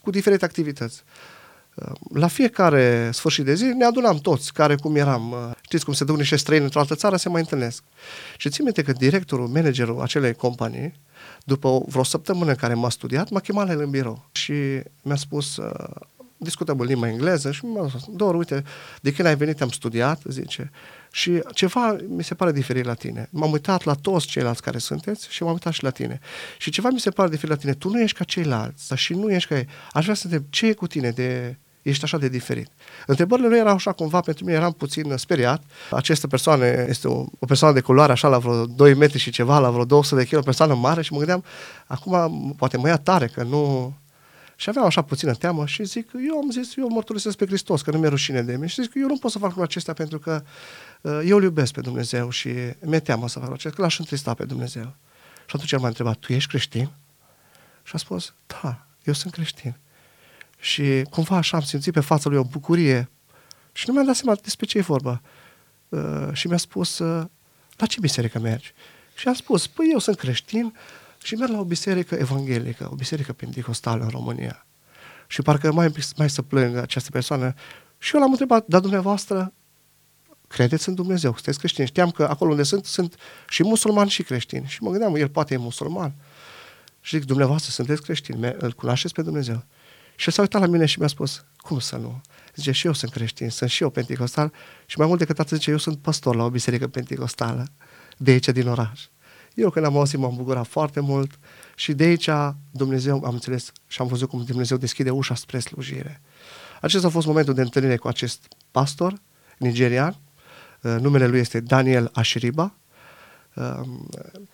cu 0.02 0.11
diferite 0.11 0.44
activități. 0.44 1.02
Uh, 1.87 1.92
la 2.14 2.26
fiecare 2.26 3.10
sfârșit 3.12 3.44
de 3.44 3.54
zi 3.54 3.64
ne 3.64 3.84
adunam 3.84 4.18
toți, 4.18 4.52
care 4.52 4.75
cum 4.75 4.96
eram. 4.96 5.30
Uh, 5.30 5.50
știți 5.60 5.84
cum 5.84 5.94
se 5.94 6.04
duc 6.04 6.16
niște 6.16 6.37
străini 6.37 6.64
într-o 6.64 6.80
altă 6.80 6.94
țară, 6.94 7.16
se 7.16 7.28
mai 7.28 7.40
întâlnesc. 7.40 7.82
Și 8.37 8.49
țin 8.49 8.64
minte 8.64 8.82
că 8.82 8.92
directorul, 8.92 9.46
managerul 9.46 10.00
acelei 10.00 10.34
companii, 10.34 11.00
după 11.44 11.82
vreo 11.87 12.02
săptămână 12.02 12.50
în 12.50 12.56
care 12.56 12.75
m-a 12.75 12.90
studiat, 12.90 13.30
m-a 13.30 13.40
chemat 13.40 13.66
la 13.66 13.72
el 13.72 13.80
în 13.80 13.90
birou 13.90 14.28
și 14.32 14.52
mi-a 15.02 15.16
spus 15.16 15.58
discutăm 16.42 16.80
în 16.80 16.87
limba 16.87 17.08
engleză 17.08 17.52
și 17.52 17.64
m-a 17.64 17.88
spus, 17.88 18.04
Dor, 18.16 18.34
uite, 18.34 18.64
de 19.00 19.12
când 19.12 19.28
ai 19.28 19.37
venit 19.37 19.60
am 19.60 19.68
studiat, 19.68 20.22
zice, 20.25 20.70
și 21.12 21.42
ceva 21.54 21.96
mi 22.08 22.25
se 22.25 22.34
pare 22.34 22.52
diferit 22.52 22.84
la 22.84 22.94
tine. 22.94 23.28
M-am 23.30 23.52
uitat 23.52 23.84
la 23.84 23.94
toți 23.94 24.26
ceilalți 24.26 24.62
care 24.62 24.78
sunteți 24.78 25.26
și 25.30 25.42
m-am 25.42 25.52
uitat 25.52 25.72
și 25.72 25.82
la 25.82 25.90
tine. 25.90 26.20
Și 26.58 26.70
ceva 26.70 26.88
mi 26.88 27.00
se 27.00 27.10
pare 27.10 27.28
diferit 27.28 27.50
la 27.50 27.60
tine. 27.60 27.72
Tu 27.72 27.88
nu 27.88 28.00
ești 28.00 28.16
ca 28.16 28.25
ceilalți, 28.25 28.88
dar 28.88 28.99
și 28.99 29.14
nu 29.14 29.32
ești 29.32 29.49
ca 29.49 29.56
ei. 29.56 29.66
Aș 29.92 30.02
vrea 30.02 30.14
să 30.14 30.28
te 30.28 30.34
întreb, 30.34 30.52
ce 30.52 30.66
e 30.66 30.72
cu 30.72 30.87
tine 30.87 31.10
de 31.10 31.58
ești 31.82 32.04
așa 32.04 32.18
de 32.18 32.28
diferit. 32.28 32.68
Întrebările 33.06 33.49
lui 33.49 33.58
erau 33.58 33.75
așa 33.75 33.92
cumva, 33.92 34.20
pentru 34.20 34.44
mine 34.44 34.56
eram 34.56 34.72
puțin 34.72 35.16
speriat. 35.16 35.62
Această 35.90 36.26
persoană 36.26 36.66
este 36.66 37.08
o, 37.08 37.25
o 37.38 37.46
persoană 37.46 37.75
de 37.75 37.80
culoare 37.80 38.12
așa 38.12 38.28
la 38.28 38.38
vreo 38.38 38.66
2 38.66 38.94
metri 38.94 39.18
și 39.18 39.30
ceva, 39.30 39.58
la 39.58 39.70
vreo 39.70 39.84
200 39.84 40.22
de 40.22 40.28
kg, 40.28 40.37
o 40.37 40.42
persoană 40.42 40.75
mare 40.75 41.02
și 41.02 41.12
mă 41.12 41.18
gândeam, 41.18 41.44
acum 41.87 42.54
poate 42.56 42.76
mă 42.76 42.88
ia 42.88 42.96
tare 42.96 43.26
că 43.26 43.42
nu... 43.42 43.92
Și 44.56 44.68
aveam 44.68 44.84
așa 44.84 45.02
puțină 45.02 45.34
teamă 45.34 45.66
și 45.66 45.84
zic, 45.84 46.10
eu 46.28 46.37
am 46.37 46.50
zis, 46.50 46.76
eu 46.76 46.88
mărturisesc 46.88 47.37
pe 47.37 47.46
Hristos, 47.46 47.82
că 47.82 47.90
nu 47.90 47.99
mi-e 47.99 48.08
rușine 48.08 48.42
de 48.42 48.52
mine. 48.52 48.66
Și 48.66 48.82
zic, 48.82 48.92
eu 48.94 49.06
nu 49.06 49.16
pot 49.16 49.30
să 49.30 49.38
fac 49.38 49.49
lucrul 49.49 49.64
acestea 49.64 49.94
pentru 49.94 50.18
că 50.18 50.42
uh, 51.00 51.20
eu 51.25 51.37
îl 51.37 51.42
iubesc 51.42 51.72
pe 51.72 51.80
Dumnezeu 51.80 52.30
și 52.30 52.49
mi-e 52.80 53.00
teamă 53.00 53.28
să 53.28 53.38
fac 53.38 53.49
lucrul 53.49 53.54
acesta, 53.54 53.76
că 53.76 53.82
l-aș 53.82 53.99
întrista 53.99 54.34
pe 54.34 54.44
Dumnezeu. 54.44 54.94
Și 55.46 55.56
atunci 55.56 55.72
el 55.72 55.78
m-a 55.78 55.87
întrebat, 55.87 56.16
tu 56.16 56.32
ești 56.32 56.49
creștin? 56.49 56.90
Și 57.82 57.92
a 57.94 57.99
spus, 57.99 58.34
da, 58.46 58.87
eu 59.04 59.12
sunt 59.12 59.32
creștin. 59.32 59.76
Și 60.61 61.02
cumva 61.11 61.37
așa 61.37 61.57
am 61.57 61.62
simțit 61.62 61.93
pe 61.93 62.00
fața 62.00 62.29
lui 62.29 62.38
o 62.38 62.45
bucurie 62.45 63.11
și 63.73 63.85
nu 63.87 63.93
mi-am 63.93 64.07
dat 64.07 64.17
seama 64.17 64.38
despre 64.43 64.67
ce 64.67 64.79
e 64.79 64.81
vorba. 64.81 65.21
Uh, 65.88 66.29
și 66.33 66.47
mi-a 66.47 66.57
spus, 66.57 66.99
uh, 66.99 67.26
la 67.76 67.87
ce 67.87 68.00
biserică 68.00 68.38
mergi? 68.38 68.73
Și 69.14 69.29
am 69.29 69.35
spus, 69.35 69.67
păi 69.67 69.88
eu 69.93 69.99
sunt 69.99 70.17
creștin 70.17 70.75
și 71.23 71.35
merg 71.35 71.52
la 71.52 71.59
o 71.59 71.64
biserică 71.64 72.14
evanghelică, 72.14 72.88
o 72.93 72.95
biserică 72.95 73.33
pentecostală 73.33 74.02
în 74.02 74.09
România. 74.09 74.67
Și 75.26 75.43
parcă 75.43 75.73
mai, 75.73 75.93
mai 76.17 76.31
să 76.31 76.43
plângă 76.43 76.81
această 76.81 77.11
persoană. 77.11 77.55
Și 77.99 78.14
eu 78.14 78.21
l-am 78.21 78.31
întrebat, 78.31 78.67
dar 78.67 78.81
dumneavoastră 78.81 79.52
credeți 80.49 80.88
în 80.88 80.95
Dumnezeu, 80.95 81.33
sunteți 81.33 81.59
creștini. 81.59 81.87
Știam 81.87 82.11
că 82.11 82.23
acolo 82.23 82.50
unde 82.50 82.62
sunt, 82.62 82.85
sunt 82.85 83.14
și 83.49 83.62
musulmani 83.62 84.11
și 84.11 84.23
creștini. 84.23 84.67
Și 84.67 84.83
mă 84.83 84.90
gândeam, 84.90 85.14
el 85.14 85.29
poate 85.29 85.55
e 85.55 85.57
musulman. 85.57 86.12
Și 87.00 87.17
zic, 87.17 87.26
dumneavoastră 87.26 87.71
sunteți 87.71 88.02
creștini, 88.02 88.55
îl 88.59 88.73
cunoașteți 88.73 89.14
pe 89.14 89.23
Dumnezeu. 89.23 89.64
Și 90.20 90.26
el 90.26 90.32
s-a 90.32 90.40
uitat 90.40 90.60
la 90.60 90.66
mine 90.66 90.86
și 90.86 90.98
mi-a 90.98 91.08
spus, 91.08 91.44
cum 91.56 91.78
să 91.78 91.96
nu? 91.96 92.20
Zice, 92.54 92.72
și 92.72 92.86
eu 92.86 92.92
sunt 92.92 93.10
creștin, 93.10 93.50
sunt 93.50 93.70
și 93.70 93.82
eu 93.82 93.90
pentecostal 93.90 94.52
și 94.86 94.98
mai 94.98 95.06
mult 95.06 95.18
decât 95.18 95.38
atât 95.38 95.56
zice, 95.56 95.70
eu 95.70 95.76
sunt 95.76 95.98
pastor 95.98 96.34
la 96.34 96.44
o 96.44 96.50
biserică 96.50 96.88
pentecostală 96.88 97.66
de 98.16 98.30
aici 98.30 98.48
din 98.48 98.68
oraș. 98.68 99.06
Eu 99.54 99.70
când 99.70 99.86
am 99.86 99.96
auzit 99.96 100.18
m-am 100.18 100.34
bucurat 100.36 100.66
foarte 100.66 101.00
mult 101.00 101.38
și 101.74 101.92
de 101.92 102.04
aici 102.04 102.28
Dumnezeu 102.70 103.24
am 103.24 103.32
înțeles 103.32 103.72
și 103.86 104.00
am 104.00 104.06
văzut 104.06 104.28
cum 104.28 104.44
Dumnezeu 104.44 104.76
deschide 104.76 105.10
ușa 105.10 105.34
spre 105.34 105.58
slujire. 105.58 106.20
Acesta 106.80 107.06
a 107.06 107.10
fost 107.10 107.26
momentul 107.26 107.54
de 107.54 107.60
întâlnire 107.60 107.96
cu 107.96 108.08
acest 108.08 108.48
pastor 108.70 109.20
nigerian. 109.58 110.16
Uh, 110.82 110.96
numele 111.00 111.26
lui 111.26 111.38
este 111.38 111.60
Daniel 111.60 112.10
Ashiriba. 112.12 112.74
Uh, 113.54 113.80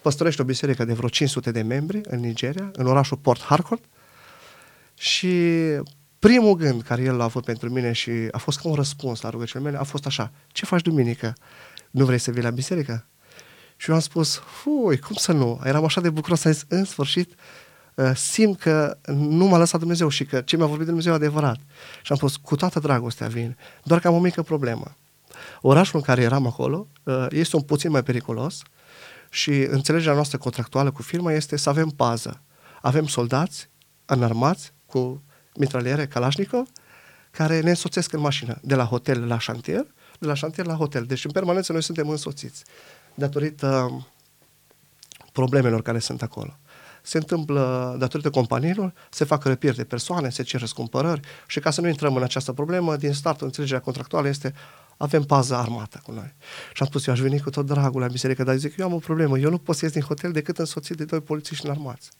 păstorește 0.03 0.43
o 0.43 0.45
biserică 0.45 0.85
de 0.85 0.93
vreo 0.93 1.09
500 1.09 1.51
de 1.51 1.63
membri 1.63 2.01
în 2.05 2.21
Nigeria, 2.21 2.71
în 2.73 2.87
orașul 2.87 3.17
Port 3.17 3.41
Harcourt. 3.43 3.85
Și 4.99 5.35
primul 6.19 6.55
gând 6.55 6.83
care 6.83 7.03
el 7.03 7.17
l-a 7.17 7.25
avut 7.25 7.45
pentru 7.45 7.69
mine 7.71 7.93
și 7.93 8.11
a 8.31 8.39
fost 8.39 8.61
ca 8.61 8.69
un 8.69 8.75
răspuns 8.75 9.21
la 9.21 9.31
rugăciunile 9.31 9.71
mele 9.71 9.83
a 9.83 9.85
fost 9.85 10.07
așa, 10.07 10.33
ce 10.49 10.65
faci 10.65 10.83
duminică? 10.83 11.35
Nu 11.91 12.05
vrei 12.05 12.19
să 12.19 12.31
vii 12.31 12.43
la 12.43 12.51
biserică? 12.51 13.07
Și 13.77 13.89
eu 13.89 13.95
am 13.95 14.01
spus, 14.01 14.35
fui, 14.35 14.99
cum 14.99 15.15
să 15.15 15.33
nu? 15.33 15.61
Eram 15.65 15.85
așa 15.85 16.01
de 16.01 16.11
bucuros, 16.11 16.41
să 16.41 16.51
zis, 16.51 16.65
în 16.69 16.85
sfârșit, 16.85 17.35
uh, 17.95 18.11
simt 18.15 18.59
că 18.59 18.99
nu 19.07 19.47
m-a 19.47 19.59
lăsat 19.59 19.81
Dumnezeu 19.81 20.09
și 20.09 20.25
că 20.25 20.41
ce 20.41 20.57
mi-a 20.57 20.67
vorbit 20.67 20.87
Dumnezeu 20.87 21.13
e 21.13 21.15
adevărat. 21.15 21.59
Și 22.03 22.13
am 22.13 22.17
spus, 22.17 22.37
cu 22.37 22.57
toată 22.57 22.79
dragostea 22.79 23.27
vin, 23.27 23.57
doar 23.83 24.01
că 24.01 24.09
am 24.09 24.15
o 24.15 24.19
mică 24.19 24.43
problemă. 24.43 24.97
Orașul 25.61 25.99
în 25.99 26.05
care 26.05 26.23
eram 26.23 26.47
acolo 26.47 26.87
uh, 27.03 27.27
este 27.31 27.57
un 27.57 27.63
puțin 27.63 27.91
mai 27.91 28.03
periculos 28.03 28.63
și 29.31 29.51
înțelegerea 29.51 30.15
noastră 30.15 30.39
contractuală 30.39 30.91
cu 30.91 31.03
firma 31.03 31.33
este 31.33 31.57
să 31.57 31.69
avem 31.69 31.89
pază. 31.89 32.43
Avem 32.81 33.07
soldați 33.07 33.71
înarmați 34.05 34.73
cu 34.87 35.23
mitraliere 35.55 36.07
Kalashnikov 36.07 36.69
care 37.31 37.61
ne 37.61 37.69
însoțesc 37.69 38.13
în 38.13 38.21
mașină, 38.21 38.59
de 38.63 38.75
la 38.75 38.85
hotel 38.85 39.27
la 39.27 39.39
șantier, 39.39 39.87
de 40.19 40.27
la 40.27 40.35
șantier 40.35 40.67
la 40.67 40.75
hotel. 40.75 41.05
Deci 41.05 41.25
în 41.25 41.31
permanență 41.31 41.73
noi 41.73 41.83
suntem 41.83 42.09
însoțiți 42.09 42.65
datorită 43.15 43.91
problemelor 45.33 45.83
care 45.83 45.99
sunt 45.99 46.23
acolo. 46.23 46.59
Se 47.03 47.19
întâmplă, 47.19 47.97
datorită 47.99 48.31
companiilor, 48.31 48.93
se 49.11 49.25
fac 49.25 49.45
răpiri 49.45 49.77
de 49.77 49.85
persoane, 49.85 50.31
se 50.31 50.43
cer 50.43 50.61
răscumpărări 50.61 51.21
și 51.47 51.61
ca 51.61 51.71
să 51.71 51.81
nu 51.81 51.89
intrăm 51.89 52.17
în 52.17 52.23
această 52.23 52.53
problemă, 52.53 52.97
din 52.97 53.13
start, 53.13 53.41
înțelegerea 53.41 53.81
contractuală 53.81 54.29
este 54.29 54.55
avem 54.97 55.23
pază 55.23 55.55
armată 55.55 56.01
cu 56.03 56.13
noi. 56.13 56.35
Și 56.73 56.83
am 56.83 56.87
spus, 56.87 57.07
eu 57.07 57.15
aș 57.15 57.21
veni 57.21 57.41
cu 57.41 57.51
tot 57.51 57.67
dragul 57.67 58.01
la 58.01 58.07
biserică, 58.07 58.43
dar 58.43 58.57
zic, 58.57 58.77
eu 58.77 58.87
am 58.87 58.93
o 58.93 58.99
problemă, 58.99 59.39
eu 59.39 59.51
nu 59.51 59.59
pot 59.59 59.77
să 59.77 59.85
ies 59.85 59.95
din 59.95 60.03
hotel 60.03 60.33
decât 60.33 60.59
însoțit 60.59 60.97
de 60.97 61.05
doi 61.05 61.21
polițiști 61.21 61.65
înarmați. 61.65 62.11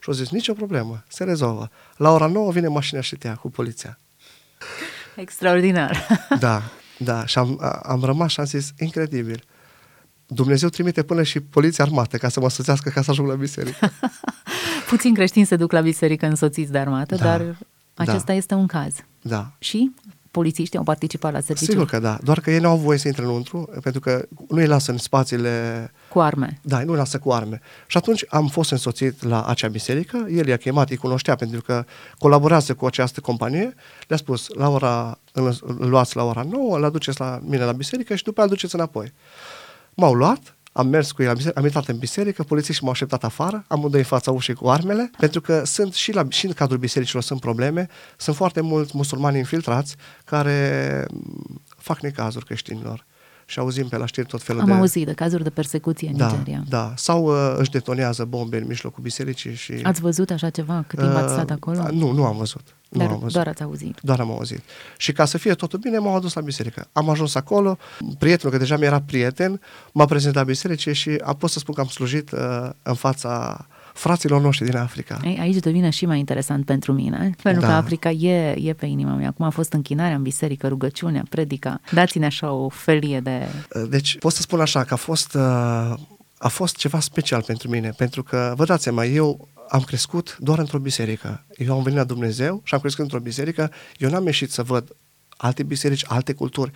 Și 0.00 0.08
au 0.08 0.14
zis, 0.14 0.30
nicio 0.30 0.52
problemă, 0.52 1.04
se 1.08 1.24
rezolvă. 1.24 1.70
La 1.96 2.10
ora 2.10 2.26
9 2.26 2.52
vine 2.52 2.68
mașina 2.68 3.00
și 3.00 3.16
te 3.16 3.26
ia 3.26 3.34
cu 3.34 3.50
poliția. 3.50 3.98
Extraordinar. 5.16 6.06
Da, 6.38 6.62
da. 6.98 7.26
Și 7.26 7.38
am, 7.38 7.60
am 7.82 8.04
rămas 8.04 8.30
și 8.30 8.40
am 8.40 8.46
zis, 8.46 8.72
incredibil. 8.78 9.44
Dumnezeu 10.26 10.68
trimite 10.68 11.02
până 11.02 11.22
și 11.22 11.40
poliția 11.40 11.84
armată 11.84 12.16
ca 12.16 12.28
să 12.28 12.40
mă 12.40 12.50
soțească 12.50 12.90
ca 12.90 13.02
să 13.02 13.10
ajung 13.10 13.28
la 13.28 13.34
biserică. 13.34 13.92
Puțin 14.90 15.14
creștini 15.14 15.46
se 15.46 15.56
duc 15.56 15.72
la 15.72 15.80
biserică 15.80 16.26
însoțiți 16.26 16.72
de 16.72 16.78
armată, 16.78 17.14
da, 17.14 17.24
dar 17.24 17.56
acesta 17.94 18.24
da. 18.26 18.34
este 18.34 18.54
un 18.54 18.66
caz. 18.66 18.94
Da. 19.22 19.52
Și 19.58 19.94
polițiștii 20.30 20.78
au 20.78 20.84
participat 20.84 21.32
la 21.32 21.40
serviciu? 21.40 21.70
Sigur 21.70 21.86
că 21.86 21.98
da, 21.98 22.18
doar 22.22 22.40
că 22.40 22.50
ei 22.50 22.58
nu 22.58 22.68
au 22.68 22.76
voie 22.76 22.98
să 22.98 23.08
intre 23.08 23.22
înăuntru, 23.22 23.70
pentru 23.82 24.00
că 24.00 24.26
nu 24.48 24.56
îi 24.56 24.66
lasă 24.66 24.90
în 24.90 24.98
spațiile... 24.98 25.90
Cu 26.08 26.20
arme. 26.20 26.60
Da, 26.62 26.82
nu 26.82 26.90
îi 26.90 26.96
lasă 26.96 27.18
cu 27.18 27.32
arme. 27.32 27.60
Și 27.86 27.96
atunci 27.96 28.24
am 28.28 28.46
fost 28.46 28.70
însoțit 28.70 29.22
la 29.22 29.44
acea 29.44 29.68
biserică, 29.68 30.26
el 30.30 30.46
i-a 30.46 30.56
chemat, 30.56 30.90
îi 30.90 30.96
cunoștea, 30.96 31.34
pentru 31.34 31.62
că 31.62 31.84
colaborează 32.18 32.74
cu 32.74 32.86
această 32.86 33.20
companie, 33.20 33.74
le-a 34.08 34.18
spus, 34.18 34.46
la 34.48 34.68
ora, 34.68 35.18
îl 35.32 35.58
luați 35.78 36.16
la 36.16 36.22
ora 36.22 36.42
9, 36.42 36.76
îl 36.76 36.84
aduceți 36.84 37.20
la 37.20 37.40
mine 37.42 37.64
la 37.64 37.72
biserică 37.72 38.14
și 38.14 38.24
după 38.24 38.42
îl 38.42 38.48
duceți 38.48 38.74
înapoi. 38.74 39.12
M-au 39.94 40.12
luat, 40.12 40.56
am 40.72 40.88
mers 40.88 41.12
cu 41.12 41.22
el, 41.22 41.52
am 41.54 41.64
intrat 41.64 41.88
în 41.88 41.98
biserică, 41.98 42.42
polițiștii 42.42 42.84
m-au 42.84 42.92
așteptat 42.92 43.24
afară, 43.24 43.64
amândoi 43.68 44.00
în 44.00 44.06
fața 44.06 44.30
ușii 44.30 44.54
cu 44.54 44.68
armele, 44.68 45.10
pentru 45.18 45.40
că 45.40 45.64
sunt 45.64 45.94
și, 45.94 46.12
la, 46.12 46.24
și 46.28 46.46
în 46.46 46.52
cadrul 46.52 46.78
bisericilor 46.78 47.22
sunt 47.22 47.40
probleme, 47.40 47.88
sunt 48.16 48.36
foarte 48.36 48.60
mulți 48.60 48.92
musulmani 48.94 49.38
infiltrați 49.38 49.96
care 50.24 51.06
fac 51.76 52.00
necazuri 52.00 52.44
creștinilor 52.44 53.06
și 53.50 53.58
auzim 53.58 53.88
pe 53.88 53.96
la 53.96 54.06
știri 54.06 54.26
tot 54.26 54.42
felul 54.42 54.60
Am 54.60 54.66
de... 54.66 54.72
Am 54.72 54.78
auzit 54.78 55.06
de 55.06 55.12
cazuri 55.12 55.42
de 55.42 55.50
persecuție 55.50 56.08
în 56.08 56.16
da, 56.16 56.26
Nigeria. 56.26 56.64
Da, 56.68 56.92
sau 56.96 57.24
uh, 57.24 57.54
își 57.58 57.70
detonează 57.70 58.24
bombe 58.24 58.56
în 58.56 58.66
mijlocul 58.66 59.02
bisericii 59.02 59.54
și... 59.54 59.72
Ați 59.82 60.00
văzut 60.00 60.30
așa 60.30 60.50
ceva? 60.50 60.84
Cât 60.86 60.98
timp 60.98 61.10
uh, 61.12 61.18
ați 61.18 61.32
stat 61.32 61.50
acolo? 61.50 61.90
Nu, 61.92 62.12
nu 62.12 62.24
am 62.24 62.36
văzut. 62.36 62.74
Dar 62.88 63.06
nu 63.06 63.12
am 63.12 63.18
văzut. 63.18 63.34
doar 63.34 63.48
ați 63.48 63.62
auzit. 63.62 63.98
Doar 64.02 64.20
am 64.20 64.30
auzit. 64.30 64.60
Și 64.96 65.12
ca 65.12 65.24
să 65.24 65.38
fie 65.38 65.54
totul 65.54 65.78
bine, 65.78 65.98
m-au 65.98 66.16
adus 66.16 66.32
la 66.32 66.40
biserică. 66.40 66.88
Am 66.92 67.08
ajuns 67.08 67.34
acolo, 67.34 67.78
prietenul, 68.18 68.52
că 68.52 68.58
deja 68.58 68.76
mi-era 68.76 69.00
prieten, 69.00 69.60
m-a 69.92 70.04
prezentat 70.04 70.44
bisericii 70.44 70.94
și 70.94 71.20
a 71.22 71.34
pot 71.34 71.50
să 71.50 71.58
spun 71.58 71.74
că 71.74 71.80
am 71.80 71.86
slujit 71.86 72.32
uh, 72.32 72.70
în 72.82 72.94
fața 72.94 73.66
fraților 73.94 74.40
noștri 74.40 74.64
din 74.64 74.76
Africa. 74.76 75.20
Ei, 75.24 75.38
aici 75.40 75.56
devine 75.56 75.90
și 75.90 76.06
mai 76.06 76.18
interesant 76.18 76.64
pentru 76.64 76.92
mine, 76.92 77.34
pentru 77.42 77.60
da. 77.60 77.66
că 77.66 77.72
Africa 77.72 78.10
e, 78.10 78.68
e 78.68 78.72
pe 78.72 78.86
inima 78.86 79.14
mea. 79.14 79.28
Acum 79.28 79.44
a 79.44 79.50
fost 79.50 79.72
închinarea 79.72 80.16
în 80.16 80.22
biserică, 80.22 80.68
rugăciunea, 80.68 81.24
predica. 81.28 81.80
Dați-ne 81.92 82.26
așa 82.26 82.52
o 82.52 82.68
felie 82.68 83.20
de... 83.20 83.46
Deci 83.88 84.18
pot 84.18 84.32
să 84.32 84.42
spun 84.42 84.60
așa 84.60 84.84
că 84.84 84.94
a 84.94 84.96
fost, 84.96 85.34
uh, 85.34 85.42
a 86.38 86.48
fost 86.48 86.76
ceva 86.76 87.00
special 87.00 87.42
pentru 87.42 87.68
mine, 87.68 87.90
pentru 87.96 88.22
că, 88.22 88.52
vă 88.56 88.64
dați 88.64 88.82
seama, 88.82 89.04
eu 89.04 89.48
am 89.68 89.80
crescut 89.80 90.36
doar 90.40 90.58
într-o 90.58 90.78
biserică. 90.78 91.44
Eu 91.56 91.76
am 91.76 91.82
venit 91.82 91.98
la 91.98 92.04
Dumnezeu 92.04 92.60
și 92.64 92.74
am 92.74 92.80
crescut 92.80 93.04
într-o 93.04 93.18
biserică. 93.18 93.70
Eu 93.98 94.10
n-am 94.10 94.26
ieșit 94.26 94.50
să 94.52 94.62
văd 94.62 94.96
alte 95.36 95.62
biserici, 95.62 96.04
alte 96.06 96.32
culturi. 96.32 96.70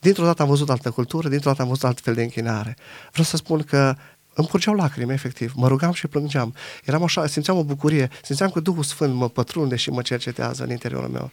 Dintr-o 0.00 0.24
dată 0.24 0.42
am 0.42 0.48
văzut 0.48 0.70
altă 0.70 0.90
cultură, 0.90 1.28
dintr-o 1.28 1.50
dată 1.50 1.62
am 1.62 1.68
văzut 1.68 1.84
alt 1.84 2.00
fel 2.00 2.14
de 2.14 2.22
închinare. 2.22 2.76
Vreau 3.10 3.24
să 3.24 3.36
spun 3.36 3.62
că 3.62 3.94
îmi 4.38 4.48
curgeau 4.48 4.74
lacrimi, 4.74 5.12
efectiv. 5.12 5.52
Mă 5.56 5.68
rugam 5.68 5.92
și 5.92 6.06
plângeam. 6.06 6.54
Eram 6.84 7.02
așa, 7.02 7.26
simțeam 7.26 7.56
o 7.56 7.64
bucurie, 7.64 8.08
simțeam 8.22 8.50
că 8.50 8.60
Duhul 8.60 8.82
Sfânt 8.82 9.14
mă 9.14 9.28
pătrunde 9.28 9.76
și 9.76 9.90
mă 9.90 10.02
cercetează 10.02 10.62
în 10.62 10.70
interiorul 10.70 11.08
meu. 11.08 11.30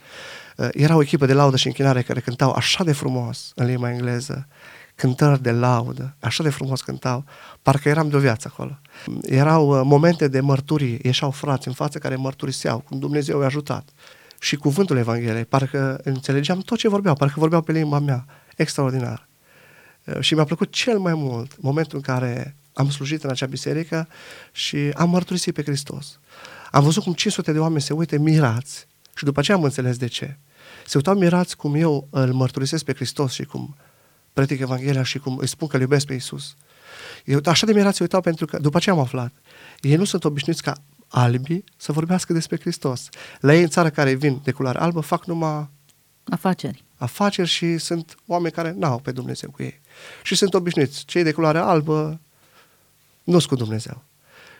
Uh, 0.55 0.67
era 0.71 0.95
o 0.95 1.01
echipă 1.01 1.25
de 1.25 1.33
laudă 1.33 1.55
și 1.55 1.67
închinare 1.67 2.01
care 2.01 2.19
cântau 2.19 2.51
așa 2.51 2.83
de 2.83 2.91
frumos 2.91 3.51
în 3.55 3.65
limba 3.65 3.91
engleză, 3.91 4.47
cântări 4.95 5.41
de 5.41 5.51
laudă, 5.51 6.15
așa 6.19 6.43
de 6.43 6.49
frumos 6.49 6.81
cântau, 6.81 7.25
parcă 7.61 7.89
eram 7.89 8.09
de 8.09 8.15
o 8.15 8.19
viață 8.19 8.49
acolo. 8.51 8.79
Erau 9.21 9.67
uh, 9.67 9.81
momente 9.83 10.27
de 10.27 10.39
mărturie, 10.39 10.99
ieșau 11.01 11.31
frați 11.31 11.67
în 11.67 11.73
față 11.73 11.97
care 11.97 12.15
mărturiseau 12.15 12.79
cum 12.79 12.99
Dumnezeu 12.99 13.39
i-a 13.39 13.45
ajutat. 13.45 13.89
Și 14.39 14.55
cuvântul 14.55 14.97
Evangheliei, 14.97 15.45
parcă 15.45 15.99
înțelegeam 16.03 16.59
tot 16.59 16.77
ce 16.77 16.87
vorbeau, 16.87 17.15
parcă 17.15 17.39
vorbeau 17.39 17.61
pe 17.61 17.71
limba 17.71 17.99
mea, 17.99 18.25
extraordinar. 18.55 19.27
Uh, 20.03 20.19
și 20.19 20.33
mi-a 20.33 20.43
plăcut 20.43 20.71
cel 20.71 20.99
mai 20.99 21.13
mult 21.13 21.61
momentul 21.61 21.97
în 21.97 22.01
care 22.01 22.55
am 22.75 22.89
slujit 22.89 23.23
în 23.23 23.29
acea 23.29 23.45
biserică 23.45 24.07
și 24.51 24.77
am 24.77 25.09
mărturisit 25.09 25.53
pe 25.53 25.63
Hristos. 25.63 26.19
Am 26.71 26.83
văzut 26.83 27.03
cum 27.03 27.13
500 27.13 27.51
de 27.51 27.59
oameni 27.59 27.81
se 27.81 27.93
uită 27.93 28.17
mirați 28.17 28.87
Și 29.15 29.23
după 29.23 29.39
aceea 29.39 29.57
am 29.57 29.63
înțeles 29.63 29.97
de 29.97 30.07
ce. 30.07 30.37
Se 30.85 30.97
uitau 30.97 31.15
mirați 31.15 31.57
cum 31.57 31.75
eu 31.75 32.07
îl 32.11 32.33
mărturisesc 32.33 32.83
pe 32.83 32.93
Hristos 32.93 33.33
și 33.33 33.43
cum 33.43 33.75
predic 34.33 34.59
Evanghelia 34.59 35.03
și 35.03 35.19
cum 35.19 35.37
îi 35.37 35.47
spun 35.47 35.67
că 35.67 35.75
îl 35.75 35.81
iubesc 35.81 36.05
pe 36.05 36.13
Iisus. 36.13 36.55
Eu, 37.25 37.39
așa 37.45 37.65
de 37.65 37.73
mirați 37.73 37.97
se 37.97 38.03
uitau 38.03 38.21
pentru 38.21 38.45
că, 38.45 38.57
după 38.57 38.79
ce 38.79 38.89
am 38.89 38.99
aflat, 38.99 39.33
ei 39.79 39.95
nu 39.95 40.03
sunt 40.03 40.23
obișnuiți 40.23 40.61
ca 40.61 40.75
albi 41.07 41.63
să 41.77 41.91
vorbească 41.91 42.33
despre 42.33 42.59
Hristos. 42.59 43.09
La 43.39 43.55
ei 43.55 43.61
în 43.61 43.69
țară 43.69 43.89
care 43.89 44.13
vin 44.13 44.41
de 44.43 44.51
culoare 44.51 44.79
albă 44.79 44.99
fac 44.99 45.25
numai 45.25 45.69
afaceri. 46.23 46.83
Afaceri 46.95 47.47
și 47.47 47.77
sunt 47.77 48.15
oameni 48.27 48.53
care 48.53 48.73
n-au 48.77 48.99
pe 48.99 49.11
Dumnezeu 49.11 49.51
cu 49.51 49.63
ei. 49.63 49.81
Și 50.23 50.35
sunt 50.35 50.53
obișnuiți. 50.53 51.05
Cei 51.05 51.23
de 51.23 51.31
culoare 51.31 51.57
albă 51.57 52.21
nu 53.25 53.39
sunt 53.39 53.49
cu 53.51 53.55
Dumnezeu. 53.55 54.03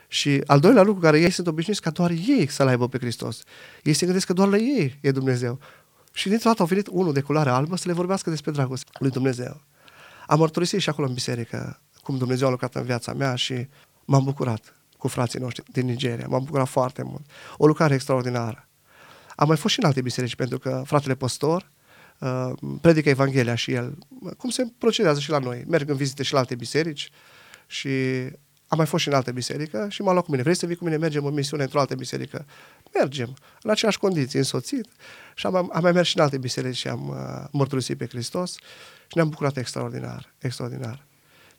Și 0.08 0.41
al 0.45 0.60
doilea 0.60 0.84
lucru 0.84 1.01
care 1.01 1.19
ei 1.19 1.30
sunt 1.30 1.47
obișnuiți 1.47 1.82
ca 1.82 1.89
doar 1.89 2.12
ei 2.12 2.47
să-L 2.47 2.67
aibă 2.67 2.88
pe 2.88 2.97
Hristos. 2.97 3.43
Ei 3.84 3.93
se 3.93 4.06
gândesc 4.06 4.25
că 4.25 4.34
doar 4.34 4.47
la 4.47 4.58
ei 4.58 4.99
e 5.01 5.12
Dumnezeu. 5.12 5.60
Și 6.13 6.30
dintr-o 6.30 6.49
dată 6.49 6.62
au 6.62 6.67
venit 6.67 6.88
unul 6.91 7.13
de 7.13 7.21
culoare 7.21 7.49
albă 7.49 7.75
să 7.78 7.84
le 7.88 7.93
vorbească 7.93 8.30
despre 8.30 8.51
dragostea 8.51 8.91
lui 8.99 9.10
Dumnezeu. 9.10 9.62
Am 10.28 10.39
mărturisit 10.39 10.80
și 10.80 10.89
acolo 10.89 11.08
în 11.08 11.13
biserică 11.13 11.82
cum 12.01 12.17
Dumnezeu 12.17 12.47
a 12.47 12.49
lucrat 12.49 12.75
în 12.75 12.84
viața 12.84 13.13
mea 13.13 13.36
și 13.36 13.67
m-am 14.06 14.23
bucurat 14.23 14.75
cu 14.97 15.08
frații 15.08 15.39
noștri 15.39 15.63
din 15.71 15.86
Nigeria. 15.86 16.28
M-am 16.28 16.43
bucurat 16.43 16.67
foarte 16.67 17.04
mult. 17.04 17.25
O 17.58 17.67
lucrare 17.67 17.93
extraordinară. 17.93 18.67
Am 19.36 19.47
mai 19.47 19.58
fost 19.58 19.73
și 19.73 19.80
în 19.80 19.86
alte 19.86 20.01
biserici, 20.01 20.36
pentru 20.36 20.60
că 20.60 20.84
fratele 20.86 21.15
păstor 21.15 21.71
uh, 22.19 22.51
predică 22.82 23.10
Evanghelia 23.10 23.56
și 23.56 23.71
el, 23.71 23.97
cum 24.38 24.49
se 24.49 24.71
procedează 24.78 25.19
și 25.19 25.30
la 25.30 25.38
noi. 25.38 25.63
Merg 25.67 25.89
în 25.89 25.95
vizite 25.95 26.23
și 26.23 26.34
la 26.34 26.39
alte 26.39 26.56
biserici 26.56 27.10
și 27.67 27.89
am 28.76 28.82
mai 28.82 28.90
fost 28.90 29.04
și 29.04 29.10
în 29.10 29.16
alte 29.16 29.32
biserică 29.32 29.88
și 29.90 30.02
m-a 30.02 30.12
luat 30.12 30.24
cu 30.24 30.32
mine. 30.32 30.44
Vrei 30.44 30.56
să 30.56 30.66
vii 30.66 30.76
cu 30.76 30.84
mine? 30.84 30.98
Mergem 30.98 31.26
în 31.26 31.34
misiune 31.34 31.64
într-o 31.64 31.80
altă 31.80 31.96
biserică. 31.96 32.46
Mergem, 32.94 33.36
în 33.62 33.70
aceleași 33.70 33.98
condiții, 33.98 34.40
însoțit. 34.40 34.88
Și 35.36 35.46
am, 35.46 35.56
am 35.56 35.82
mai 35.82 35.92
mers 35.92 36.08
și 36.08 36.18
în 36.18 36.24
alte 36.24 36.38
biserici 36.38 36.76
și 36.76 36.88
am 36.88 37.08
uh, 37.08 37.48
mărturisit 37.52 37.98
pe 37.98 38.08
Hristos 38.08 38.52
și 39.08 39.16
ne-am 39.16 39.30
bucurat 39.30 39.58
extraordinar, 39.58 40.34
extraordinar. 40.38 41.06